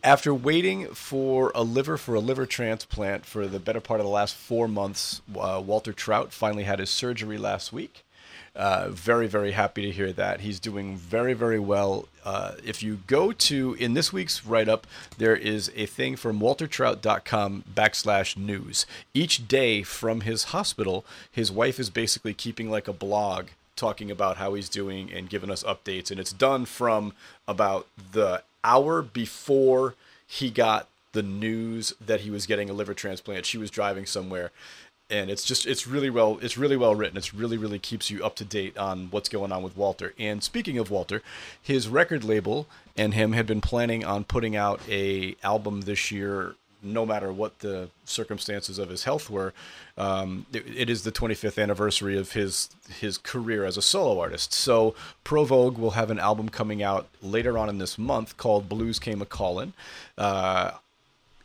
After 0.02 0.32
waiting 0.32 0.86
for 0.94 1.52
a 1.54 1.62
liver 1.62 1.98
for 1.98 2.14
a 2.14 2.20
liver 2.20 2.46
transplant 2.46 3.26
for 3.26 3.46
the 3.46 3.60
better 3.60 3.82
part 3.82 4.00
of 4.00 4.06
the 4.06 4.10
last 4.10 4.34
four 4.34 4.66
months, 4.66 5.20
uh, 5.38 5.62
Walter 5.62 5.92
Trout 5.92 6.32
finally 6.32 6.64
had 6.64 6.78
his 6.78 6.88
surgery 6.88 7.36
last 7.36 7.74
week. 7.74 8.05
Uh, 8.56 8.88
very, 8.88 9.26
very 9.26 9.52
happy 9.52 9.82
to 9.82 9.90
hear 9.90 10.12
that. 10.12 10.40
He's 10.40 10.58
doing 10.58 10.96
very, 10.96 11.34
very 11.34 11.58
well. 11.58 12.08
Uh, 12.24 12.52
if 12.64 12.82
you 12.82 13.00
go 13.06 13.30
to, 13.32 13.76
in 13.78 13.92
this 13.92 14.14
week's 14.14 14.46
write 14.46 14.68
up, 14.68 14.86
there 15.18 15.36
is 15.36 15.70
a 15.76 15.84
thing 15.84 16.16
from 16.16 16.40
waltertrout.com 16.40 17.64
backslash 17.74 18.34
news. 18.34 18.86
Each 19.12 19.46
day 19.46 19.82
from 19.82 20.22
his 20.22 20.44
hospital, 20.44 21.04
his 21.30 21.52
wife 21.52 21.78
is 21.78 21.90
basically 21.90 22.32
keeping 22.32 22.70
like 22.70 22.88
a 22.88 22.94
blog 22.94 23.48
talking 23.76 24.10
about 24.10 24.38
how 24.38 24.54
he's 24.54 24.70
doing 24.70 25.12
and 25.12 25.28
giving 25.28 25.50
us 25.50 25.62
updates. 25.62 26.10
And 26.10 26.18
it's 26.18 26.32
done 26.32 26.64
from 26.64 27.12
about 27.46 27.86
the 28.12 28.42
hour 28.64 29.02
before 29.02 29.94
he 30.26 30.50
got 30.50 30.88
the 31.12 31.22
news 31.22 31.94
that 32.04 32.20
he 32.20 32.30
was 32.30 32.46
getting 32.46 32.68
a 32.68 32.74
liver 32.74 32.94
transplant. 32.94 33.46
She 33.46 33.58
was 33.58 33.70
driving 33.70 34.06
somewhere 34.06 34.50
and 35.10 35.30
it's 35.30 35.44
just 35.44 35.66
it's 35.66 35.86
really 35.86 36.10
well 36.10 36.38
it's 36.42 36.58
really 36.58 36.76
well 36.76 36.94
written. 36.94 37.16
It's 37.16 37.34
really 37.34 37.56
really 37.56 37.78
keeps 37.78 38.10
you 38.10 38.24
up 38.24 38.34
to 38.36 38.44
date 38.44 38.76
on 38.76 39.08
what's 39.10 39.28
going 39.28 39.52
on 39.52 39.62
with 39.62 39.76
walter. 39.76 40.14
And 40.18 40.42
speaking 40.42 40.78
of 40.78 40.90
walter 40.90 41.22
his 41.62 41.88
record 41.88 42.24
label 42.24 42.66
and 42.96 43.14
him 43.14 43.32
had 43.32 43.46
been 43.46 43.60
planning 43.60 44.04
on 44.04 44.24
putting 44.24 44.56
out 44.56 44.80
a 44.88 45.36
album 45.42 45.82
this 45.82 46.10
year 46.10 46.54
no 46.82 47.04
matter 47.04 47.32
what 47.32 47.58
the 47.60 47.88
circumstances 48.04 48.78
of 48.78 48.88
his 48.88 49.04
health 49.04 49.28
were. 49.28 49.52
Um, 49.98 50.46
it, 50.52 50.64
it 50.76 50.90
is 50.90 51.02
the 51.02 51.12
25th 51.12 51.60
anniversary 51.60 52.16
of 52.16 52.32
his 52.32 52.70
his 53.00 53.18
career 53.18 53.64
as 53.64 53.76
a 53.76 53.82
solo 53.82 54.20
artist. 54.20 54.52
So 54.52 54.94
Provogue 55.24 55.78
will 55.78 55.92
have 55.92 56.10
an 56.10 56.18
album 56.18 56.48
coming 56.48 56.82
out 56.82 57.08
later 57.22 57.58
on 57.58 57.68
in 57.68 57.78
this 57.78 57.98
month 57.98 58.36
called 58.36 58.68
blues 58.68 58.98
came 58.98 59.20
a 59.20 59.26
callin. 59.26 59.72
Uh, 60.16 60.72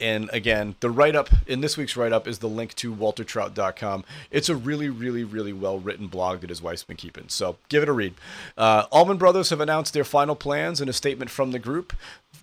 and 0.01 0.29
again, 0.33 0.75
the 0.79 0.89
write 0.89 1.15
up 1.15 1.29
in 1.47 1.61
this 1.61 1.77
week's 1.77 1.95
write 1.95 2.11
up 2.11 2.27
is 2.27 2.39
the 2.39 2.49
link 2.49 2.75
to 2.75 2.93
waltertrout.com. 2.93 4.03
It's 4.31 4.49
a 4.49 4.55
really, 4.55 4.89
really, 4.89 5.23
really 5.23 5.53
well 5.53 5.79
written 5.79 6.07
blog 6.07 6.41
that 6.41 6.49
his 6.49 6.61
wife's 6.61 6.83
been 6.83 6.97
keeping. 6.97 7.25
So 7.27 7.57
give 7.69 7.83
it 7.83 7.89
a 7.89 7.93
read. 7.93 8.15
Uh, 8.57 8.85
Allman 8.91 9.17
Brothers 9.17 9.51
have 9.51 9.61
announced 9.61 9.93
their 9.93 10.03
final 10.03 10.35
plans 10.35 10.81
in 10.81 10.89
a 10.89 10.93
statement 10.93 11.29
from 11.29 11.51
the 11.51 11.59
group, 11.59 11.93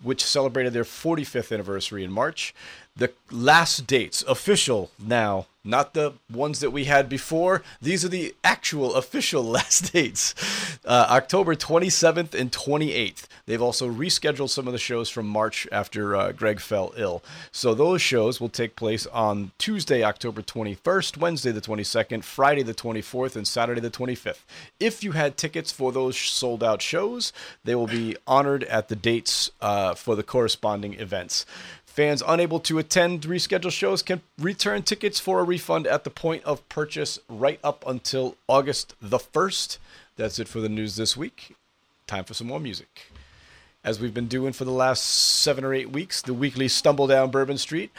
which 0.03 0.25
celebrated 0.25 0.73
their 0.73 0.85
45th 0.85 1.53
anniversary 1.53 2.05
in 2.05 2.13
March. 2.13 2.55
The 2.97 3.13
last 3.31 3.87
dates, 3.87 4.23
official 4.27 4.91
now, 4.99 5.47
not 5.69 5.95
the 5.95 6.15
ones 6.33 6.61
that 6.61 6.71
we 6.71 6.85
had 6.85 7.09
before. 7.09 7.63
These 7.81 8.05
are 8.05 8.09
the 8.09 8.35
actual 8.43 8.95
official 8.95 9.45
last 9.59 9.93
dates 9.93 10.35
uh, 10.85 11.07
October 11.11 11.55
27th 11.55 12.35
and 12.35 12.51
28th. 12.51 13.27
They've 13.47 13.63
also 13.63 13.91
rescheduled 13.91 14.51
some 14.51 14.67
of 14.67 14.73
the 14.73 14.79
shows 14.79 15.09
from 15.09 15.27
March 15.27 15.69
after 15.71 16.17
uh, 16.17 16.33
Gregg 16.33 16.61
fell 16.61 16.93
ill. 16.97 17.23
So 17.53 17.75
those 17.75 18.01
shows 18.01 18.41
will 18.41 18.49
take 18.49 18.77
place 18.77 19.07
on 19.07 19.53
Tuesday, 19.59 20.03
October 20.03 20.43
21st, 20.43 21.19
Wednesday 21.19 21.53
the 21.53 21.61
22nd, 21.61 22.25
Friday 22.25 22.63
the 22.63 22.75
24th, 22.75 23.37
and 23.37 23.47
Saturday 23.47 23.81
the 23.81 23.91
25th. 23.91 24.41
If 24.81 25.05
you 25.05 25.13
had 25.13 25.37
tickets 25.37 25.71
for 25.71 25.93
those 25.93 26.17
sold 26.17 26.65
out 26.65 26.83
shows, 26.83 27.33
they 27.65 27.75
will 27.75 27.87
be 27.87 28.17
honored 28.27 28.65
at 28.65 28.89
the 28.89 28.97
dates 28.97 29.51
uh, 29.61 29.95
for 29.95 30.17
the 30.17 30.23
corresponding 30.23 30.95
events. 30.95 31.45
Fans 31.99 32.23
unable 32.29 32.61
to 32.61 32.79
attend 32.79 33.23
rescheduled 33.23 33.73
shows 33.73 34.05
can 34.05 34.21
return 34.39 34.85
tickets 34.85 35.19
for 35.19 35.41
a 35.41 35.43
refund 35.43 35.85
at 35.85 36.05
the 36.05 36.11
point 36.11 36.45
of 36.45 36.69
purchase 36.69 37.19
right 37.29 37.59
up 37.65 37.85
until 37.89 38.37
August 38.47 38.95
the 39.03 39.19
1st. 39.19 39.79
That's 40.15 40.39
it 40.39 40.47
for 40.47 40.61
the 40.61 40.69
news 40.69 40.95
this 40.95 41.17
week. 41.17 41.57
Time 42.07 42.23
for 42.23 42.35
some 42.35 42.47
more 42.47 42.61
music. 42.61 43.11
As 43.83 43.99
we've 43.99 44.15
been 44.15 44.29
doing 44.29 44.53
for 44.53 44.65
the 44.65 44.71
last 44.71 45.03
seven 45.03 45.65
or 45.65 45.75
eight 45.75 45.91
weeks, 45.91 46.23
the 46.23 46.33
weekly 46.33 46.69
Stumble 46.69 47.09
Down 47.09 47.33
Bourbon 47.33 47.59
Street. 47.59 47.91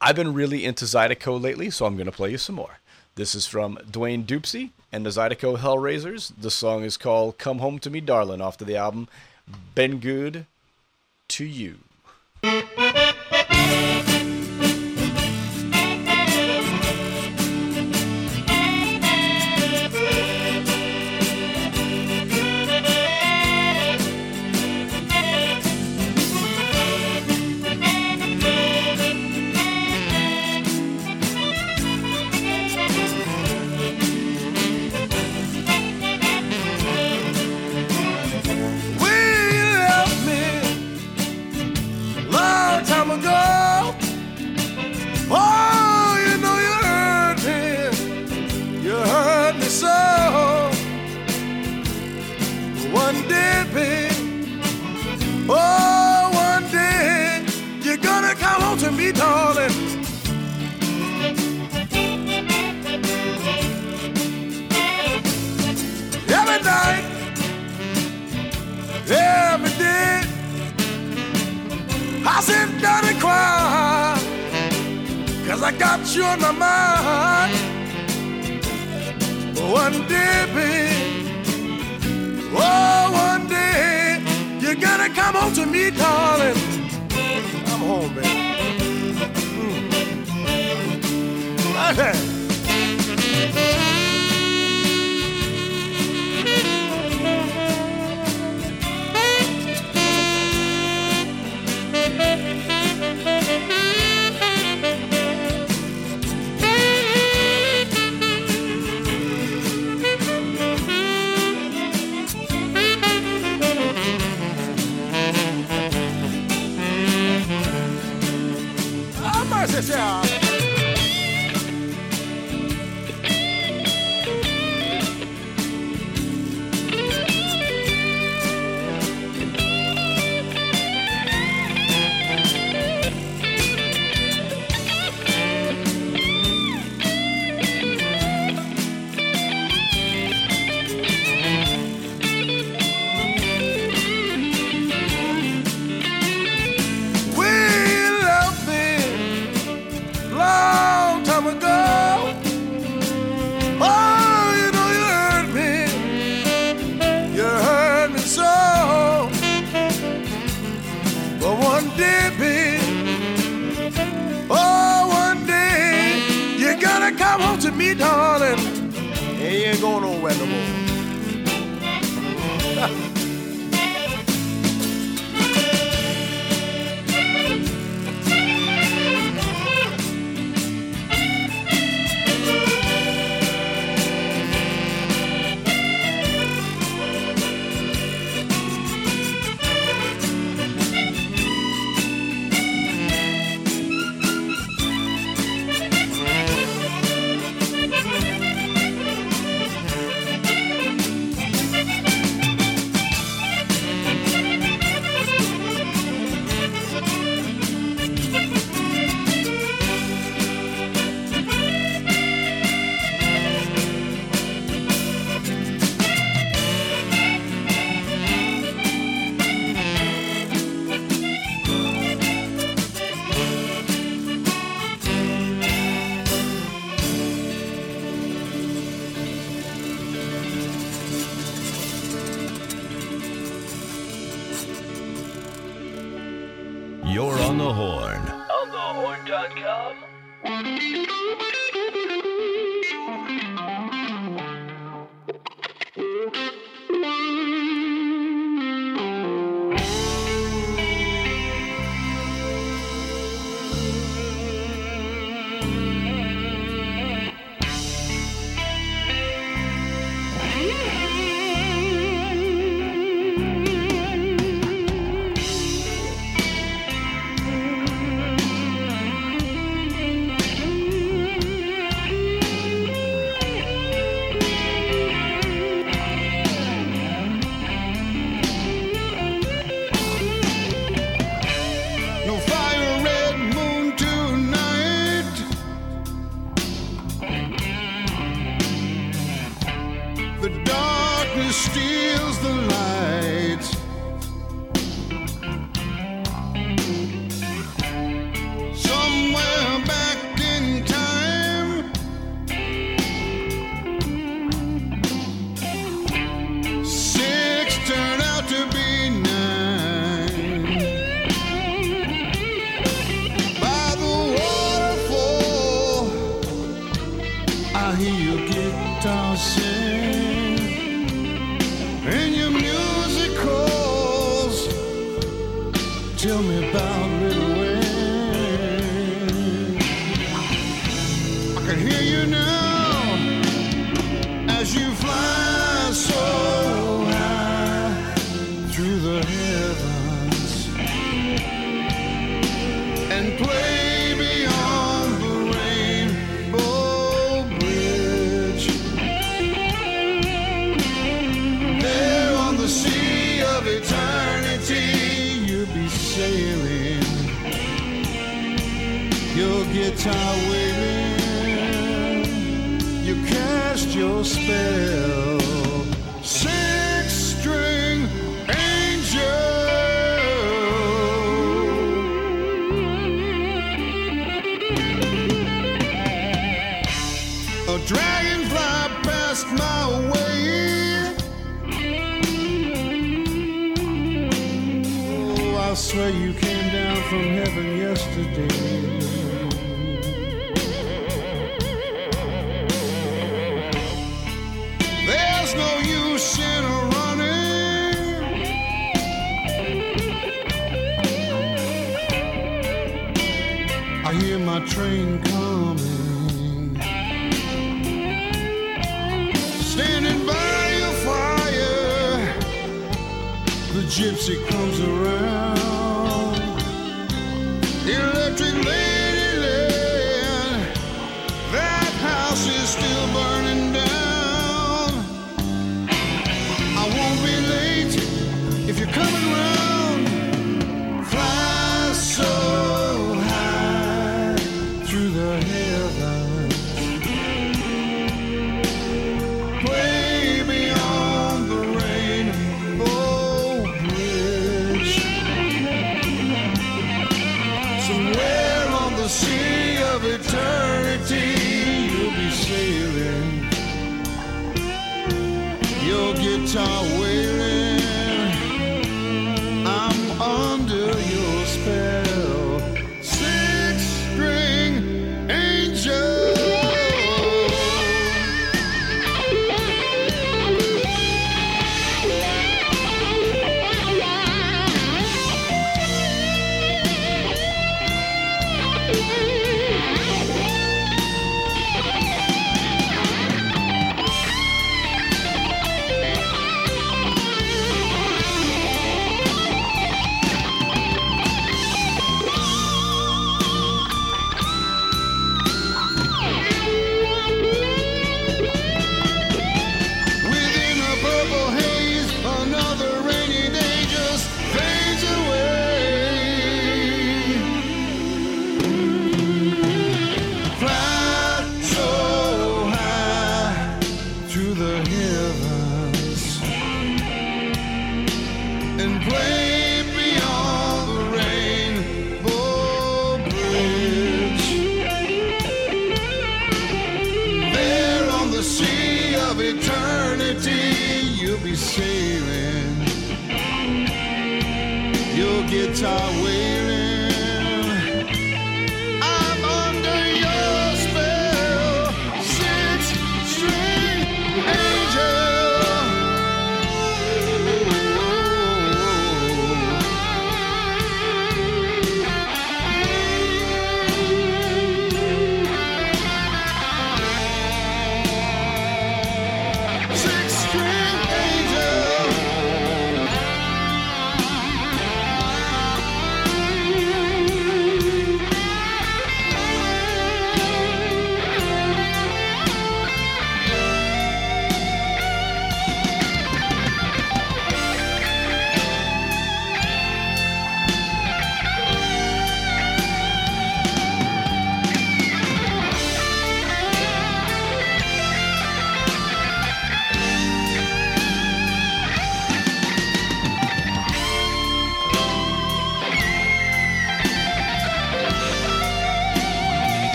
I've 0.00 0.16
been 0.16 0.34
really 0.34 0.64
into 0.64 0.84
Zydeco 0.84 1.40
lately, 1.40 1.70
so 1.70 1.86
I'm 1.86 1.94
going 1.94 2.06
to 2.06 2.10
play 2.10 2.32
you 2.32 2.38
some 2.38 2.56
more. 2.56 2.80
This 3.14 3.36
is 3.36 3.46
from 3.46 3.78
Dwayne 3.88 4.26
Dopsie 4.26 4.70
and 4.90 5.06
the 5.06 5.10
Zydeco 5.10 5.58
Hellraisers. 5.58 6.32
The 6.36 6.50
song 6.50 6.82
is 6.82 6.96
called 6.96 7.38
Come 7.38 7.60
Home 7.60 7.78
to 7.78 7.88
Me, 7.90 8.00
Darling, 8.00 8.40
off 8.40 8.56
to 8.56 8.64
the 8.64 8.76
album 8.76 9.06
Been 9.76 10.00
Good 10.00 10.46
to 11.28 11.44
You. 11.44 11.76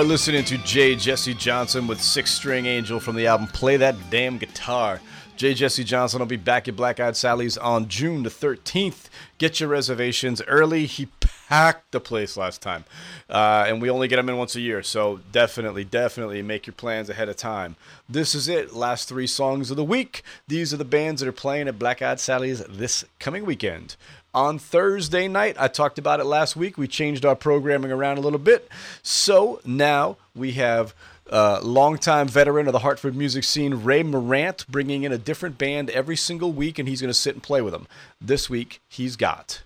Are 0.00 0.04
listening 0.04 0.46
to 0.46 0.56
Jay 0.56 0.96
Jesse 0.96 1.34
Johnson 1.34 1.86
with 1.86 2.00
Six 2.00 2.30
String 2.30 2.64
Angel 2.64 2.98
from 2.98 3.16
the 3.16 3.26
album 3.26 3.48
Play 3.48 3.76
That 3.76 3.94
Damn 4.08 4.38
Guitar. 4.38 4.98
Jay 5.36 5.52
Jesse 5.52 5.84
Johnson 5.84 6.20
will 6.20 6.26
be 6.26 6.36
back 6.36 6.66
at 6.68 6.74
Black 6.74 6.98
Eyed 6.98 7.18
Sally's 7.18 7.58
on 7.58 7.86
June 7.86 8.22
the 8.22 8.30
13th. 8.30 9.10
Get 9.36 9.60
your 9.60 9.68
reservations 9.68 10.40
early. 10.46 10.86
He 10.86 11.08
packed 11.50 11.92
the 11.92 12.00
place 12.00 12.38
last 12.38 12.62
time. 12.62 12.86
Uh, 13.28 13.66
and 13.68 13.82
we 13.82 13.90
only 13.90 14.08
get 14.08 14.16
them 14.16 14.30
in 14.30 14.38
once 14.38 14.56
a 14.56 14.60
year, 14.60 14.82
so 14.82 15.20
definitely, 15.32 15.84
definitely 15.84 16.40
make 16.40 16.66
your 16.66 16.74
plans 16.74 17.10
ahead 17.10 17.28
of 17.28 17.36
time. 17.36 17.76
This 18.08 18.34
is 18.34 18.48
it. 18.48 18.72
Last 18.72 19.06
three 19.06 19.26
songs 19.26 19.70
of 19.70 19.76
the 19.76 19.84
week. 19.84 20.22
These 20.48 20.72
are 20.72 20.78
the 20.78 20.84
bands 20.86 21.20
that 21.20 21.28
are 21.28 21.32
playing 21.32 21.68
at 21.68 21.78
Black 21.78 22.00
Eyed 22.00 22.20
Sally's 22.20 22.64
this 22.64 23.04
coming 23.18 23.44
weekend 23.44 23.96
on 24.34 24.58
Thursday 24.58 25.28
night. 25.28 25.56
I 25.58 25.68
talked 25.68 25.98
about 25.98 26.20
it 26.20 26.24
last 26.24 26.56
week. 26.56 26.78
We 26.78 26.88
changed 26.88 27.24
our 27.24 27.36
programming 27.36 27.92
around 27.92 28.18
a 28.18 28.20
little 28.20 28.38
bit. 28.38 28.68
So 29.02 29.60
now 29.64 30.16
we 30.34 30.52
have 30.52 30.94
uh, 31.30 31.60
longtime 31.62 32.28
veteran 32.28 32.66
of 32.66 32.72
the 32.72 32.80
Hartford 32.80 33.14
music 33.14 33.44
scene, 33.44 33.74
Ray 33.82 34.02
Morant, 34.02 34.66
bringing 34.68 35.04
in 35.04 35.12
a 35.12 35.18
different 35.18 35.58
band 35.58 35.90
every 35.90 36.16
single 36.16 36.52
week, 36.52 36.78
and 36.78 36.88
he's 36.88 37.00
going 37.00 37.10
to 37.12 37.14
sit 37.14 37.34
and 37.34 37.42
play 37.42 37.60
with 37.60 37.72
them. 37.72 37.86
This 38.20 38.50
week, 38.50 38.80
he's 38.88 39.16
got 39.16 39.62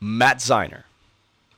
Matt 0.00 0.38
Zeiner 0.38 0.84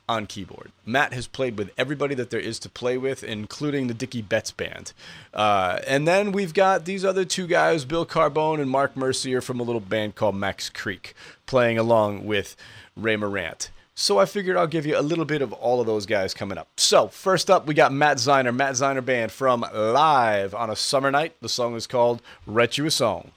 on 0.08 0.26
keyboard. 0.26 0.70
Matt 0.84 1.12
has 1.12 1.26
played 1.26 1.58
with 1.58 1.70
everybody 1.76 2.14
that 2.14 2.30
there 2.30 2.40
is 2.40 2.58
to 2.60 2.68
play 2.68 2.96
with, 2.96 3.24
including 3.24 3.86
the 3.86 3.94
Dickey 3.94 4.22
Betts 4.22 4.52
band. 4.52 4.92
Uh, 5.34 5.80
and 5.86 6.06
then 6.06 6.32
we've 6.32 6.54
got 6.54 6.84
these 6.84 7.04
other 7.04 7.24
two 7.24 7.46
guys, 7.46 7.84
Bill 7.84 8.06
Carbone 8.06 8.60
and 8.60 8.70
Mark 8.70 8.96
Mercier 8.96 9.40
from 9.40 9.60
a 9.60 9.62
little 9.62 9.80
band 9.80 10.14
called 10.14 10.36
Max 10.36 10.68
Creek, 10.68 11.14
playing 11.46 11.78
along 11.78 12.26
with 12.26 12.56
Ray 12.96 13.16
Morant. 13.16 13.70
So 13.98 14.18
I 14.18 14.26
figured 14.26 14.58
I'll 14.58 14.66
give 14.66 14.84
you 14.84 14.98
a 14.98 15.00
little 15.00 15.24
bit 15.24 15.40
of 15.40 15.54
all 15.54 15.80
of 15.80 15.86
those 15.86 16.04
guys 16.04 16.34
coming 16.34 16.58
up. 16.58 16.68
So 16.76 17.08
first 17.08 17.50
up, 17.50 17.66
we 17.66 17.72
got 17.72 17.92
Matt 17.94 18.18
Zeiner, 18.18 18.54
Matt 18.54 18.74
Zeiner 18.74 19.04
Band 19.04 19.32
from 19.32 19.64
Live 19.72 20.54
on 20.54 20.68
a 20.68 20.76
Summer 20.76 21.10
Night. 21.10 21.34
The 21.40 21.48
song 21.48 21.74
is 21.74 21.86
called 21.86 22.20
a 22.46 22.90
Song. 22.90 23.30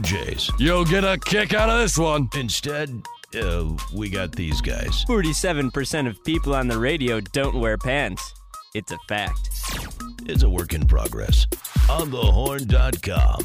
DJs. 0.00 0.58
You'll 0.58 0.84
get 0.84 1.04
a 1.04 1.16
kick 1.18 1.54
out 1.54 1.70
of 1.70 1.78
this 1.78 1.96
one. 1.96 2.28
Instead, 2.34 3.00
uh, 3.40 3.76
we 3.92 4.10
got 4.10 4.32
these 4.32 4.60
guys. 4.60 5.04
47% 5.04 6.08
of 6.08 6.22
people 6.24 6.54
on 6.54 6.66
the 6.66 6.78
radio 6.78 7.20
don't 7.20 7.60
wear 7.60 7.78
pants. 7.78 8.34
It's 8.74 8.90
a 8.90 8.98
fact. 9.08 9.50
It's 10.26 10.42
a 10.42 10.50
work 10.50 10.74
in 10.74 10.84
progress. 10.86 11.46
Onthehorn.com. 11.86 13.44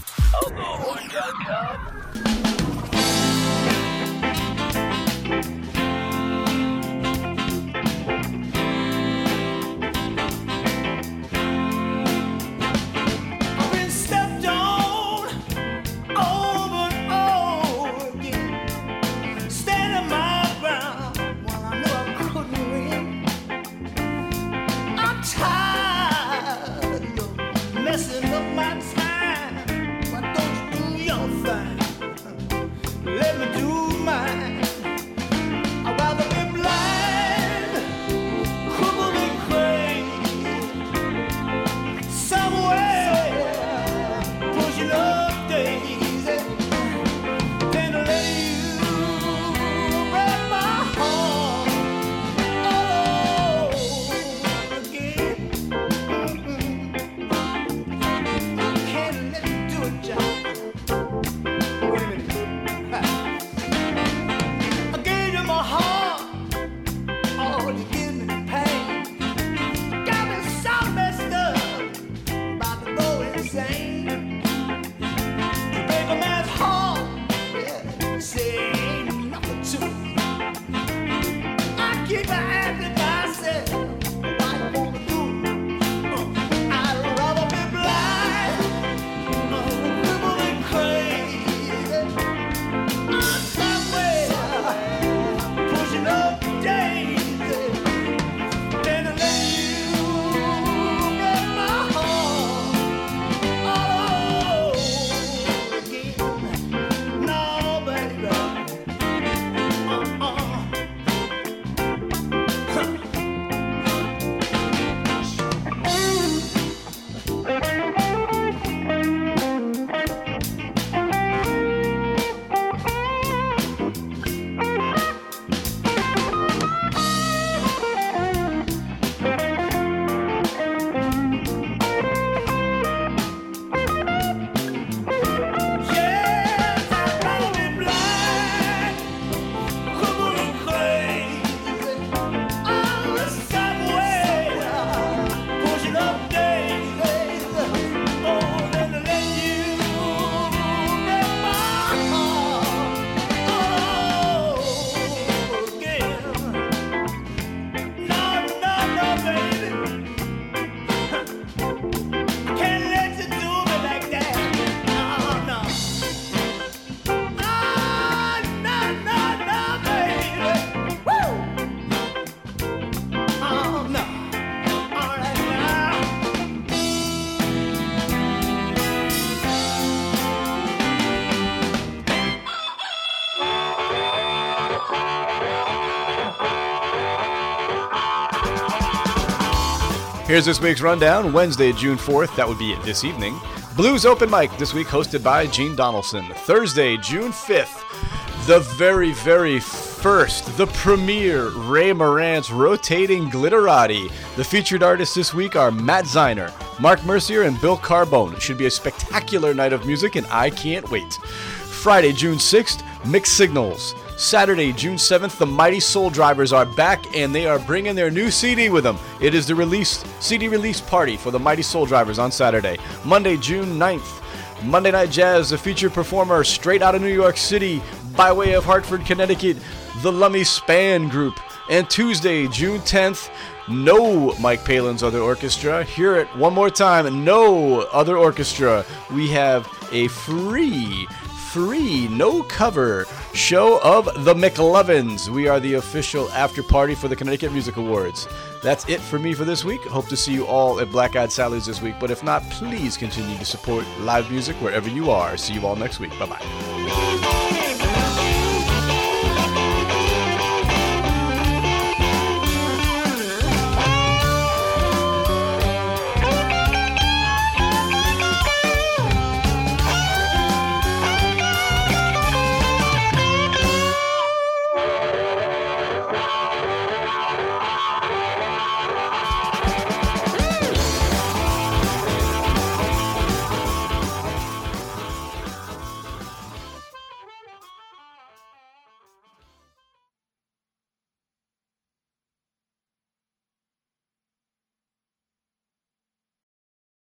Here's 190.29 190.45
this 190.45 190.61
week's 190.61 190.81
rundown. 190.81 191.33
Wednesday, 191.33 191.71
June 191.71 191.97
4th, 191.97 192.35
that 192.35 192.47
would 192.47 192.59
be 192.59 192.71
it 192.71 192.83
this 192.83 193.03
evening. 193.03 193.41
Blues 193.75 194.05
Open 194.05 194.29
Mic 194.29 194.55
this 194.59 194.75
week, 194.75 194.85
hosted 194.85 195.23
by 195.23 195.47
Gene 195.47 195.75
Donaldson. 195.75 196.23
Thursday, 196.45 196.97
June 196.97 197.31
5th, 197.31 198.45
the 198.45 198.59
very, 198.59 199.11
very 199.11 199.59
first, 199.59 200.55
the 200.55 200.67
premiere 200.67 201.49
Ray 201.49 201.93
Morant's 201.93 202.51
Rotating 202.51 203.31
Glitterati. 203.31 204.11
The 204.35 204.43
featured 204.43 204.83
artists 204.83 205.15
this 205.15 205.33
week 205.33 205.55
are 205.55 205.71
Matt 205.71 206.05
Zeiner, 206.05 206.53
Mark 206.79 207.03
Mercier, 207.05 207.41
and 207.41 207.59
Bill 207.59 207.77
Carbone. 207.77 208.33
It 208.33 208.41
should 208.43 208.59
be 208.59 208.67
a 208.67 208.71
spectacular 208.71 209.55
night 209.55 209.73
of 209.73 209.87
music, 209.87 210.15
and 210.15 210.27
I 210.27 210.51
can't 210.51 210.91
wait. 210.91 211.15
Friday, 211.15 212.13
June 212.13 212.37
6th, 212.37 212.83
Mixed 213.03 213.35
Signals. 213.35 213.95
Saturday, 214.15 214.73
June 214.73 214.97
7th, 214.97 215.37
the 215.37 215.45
Mighty 215.47 215.79
Soul 215.79 216.09
Drivers 216.09 216.51
are 216.51 216.65
back 216.65 217.15
and 217.15 217.33
they 217.33 217.47
are 217.47 217.57
bringing 217.57 217.95
their 217.95 218.11
new 218.11 218.29
CD 218.29 218.69
with 218.69 218.83
them. 218.83 218.99
It 219.21 219.33
is 219.33 219.45
the 219.45 219.55
release 219.55 220.05
CD 220.19 220.47
release 220.47 220.79
party 220.79 221.17
for 221.17 221.29
the 221.29 221.39
Mighty 221.39 221.61
Soul 221.61 221.85
Drivers 221.85 222.19
on 222.19 222.31
Saturday. 222.31 222.77
Monday, 223.03 223.35
June 223.35 223.77
9th, 223.77 224.23
Monday 224.63 224.91
Night 224.91 225.11
Jazz, 225.11 225.49
the 225.49 225.57
featured 225.57 225.93
performer 225.93 226.43
straight 226.45 226.81
out 226.81 226.95
of 226.95 227.01
New 227.01 227.13
York 227.13 227.35
City 227.35 227.81
by 228.15 228.31
way 228.31 228.53
of 228.53 228.63
Hartford, 228.63 229.05
Connecticut, 229.05 229.57
the 230.01 230.11
Lummy 230.11 230.45
Span 230.45 231.09
Group. 231.09 231.37
And 231.69 231.89
Tuesday, 231.89 232.47
June 232.47 232.79
10th, 232.79 233.29
no 233.67 234.33
Mike 234.39 234.63
Palin's 234.63 235.03
Other 235.03 235.19
Orchestra. 235.19 235.83
Hear 235.83 236.15
it 236.15 236.27
one 236.35 236.53
more 236.53 236.69
time. 236.69 237.23
No 237.23 237.81
Other 237.81 238.17
Orchestra. 238.17 238.85
We 239.13 239.29
have 239.29 239.67
a 239.91 240.07
free 240.07 241.07
free, 241.49 242.07
no 242.09 242.43
cover 242.43 243.05
show 243.33 243.79
of 243.81 244.05
the 244.25 244.33
McLovins. 244.33 245.29
We 245.29 245.47
are 245.47 245.59
the 245.59 245.75
official 245.75 246.29
after 246.31 246.63
party 246.63 246.95
for 246.95 247.07
the 247.07 247.15
Connecticut 247.15 247.51
Music 247.51 247.77
Awards. 247.77 248.27
That's 248.61 248.87
it 248.89 248.99
for 248.99 249.19
me 249.19 249.33
for 249.33 249.45
this 249.45 249.63
week. 249.63 249.81
Hope 249.83 250.07
to 250.09 250.17
see 250.17 250.33
you 250.33 250.45
all 250.45 250.79
at 250.79 250.91
Black 250.91 251.15
Eyed 251.15 251.31
Sally's 251.31 251.65
this 251.65 251.81
week. 251.81 251.95
But 251.99 252.11
if 252.11 252.23
not, 252.23 252.43
please 252.49 252.97
continue 252.97 253.37
to 253.37 253.45
support 253.45 253.85
live 253.99 254.29
music 254.31 254.55
wherever 254.57 254.89
you 254.89 255.11
are. 255.11 255.37
See 255.37 255.53
you 255.53 255.65
all 255.65 255.75
next 255.75 255.99
week. 255.99 256.11
Bye 256.19 256.25
bye. 256.25 257.55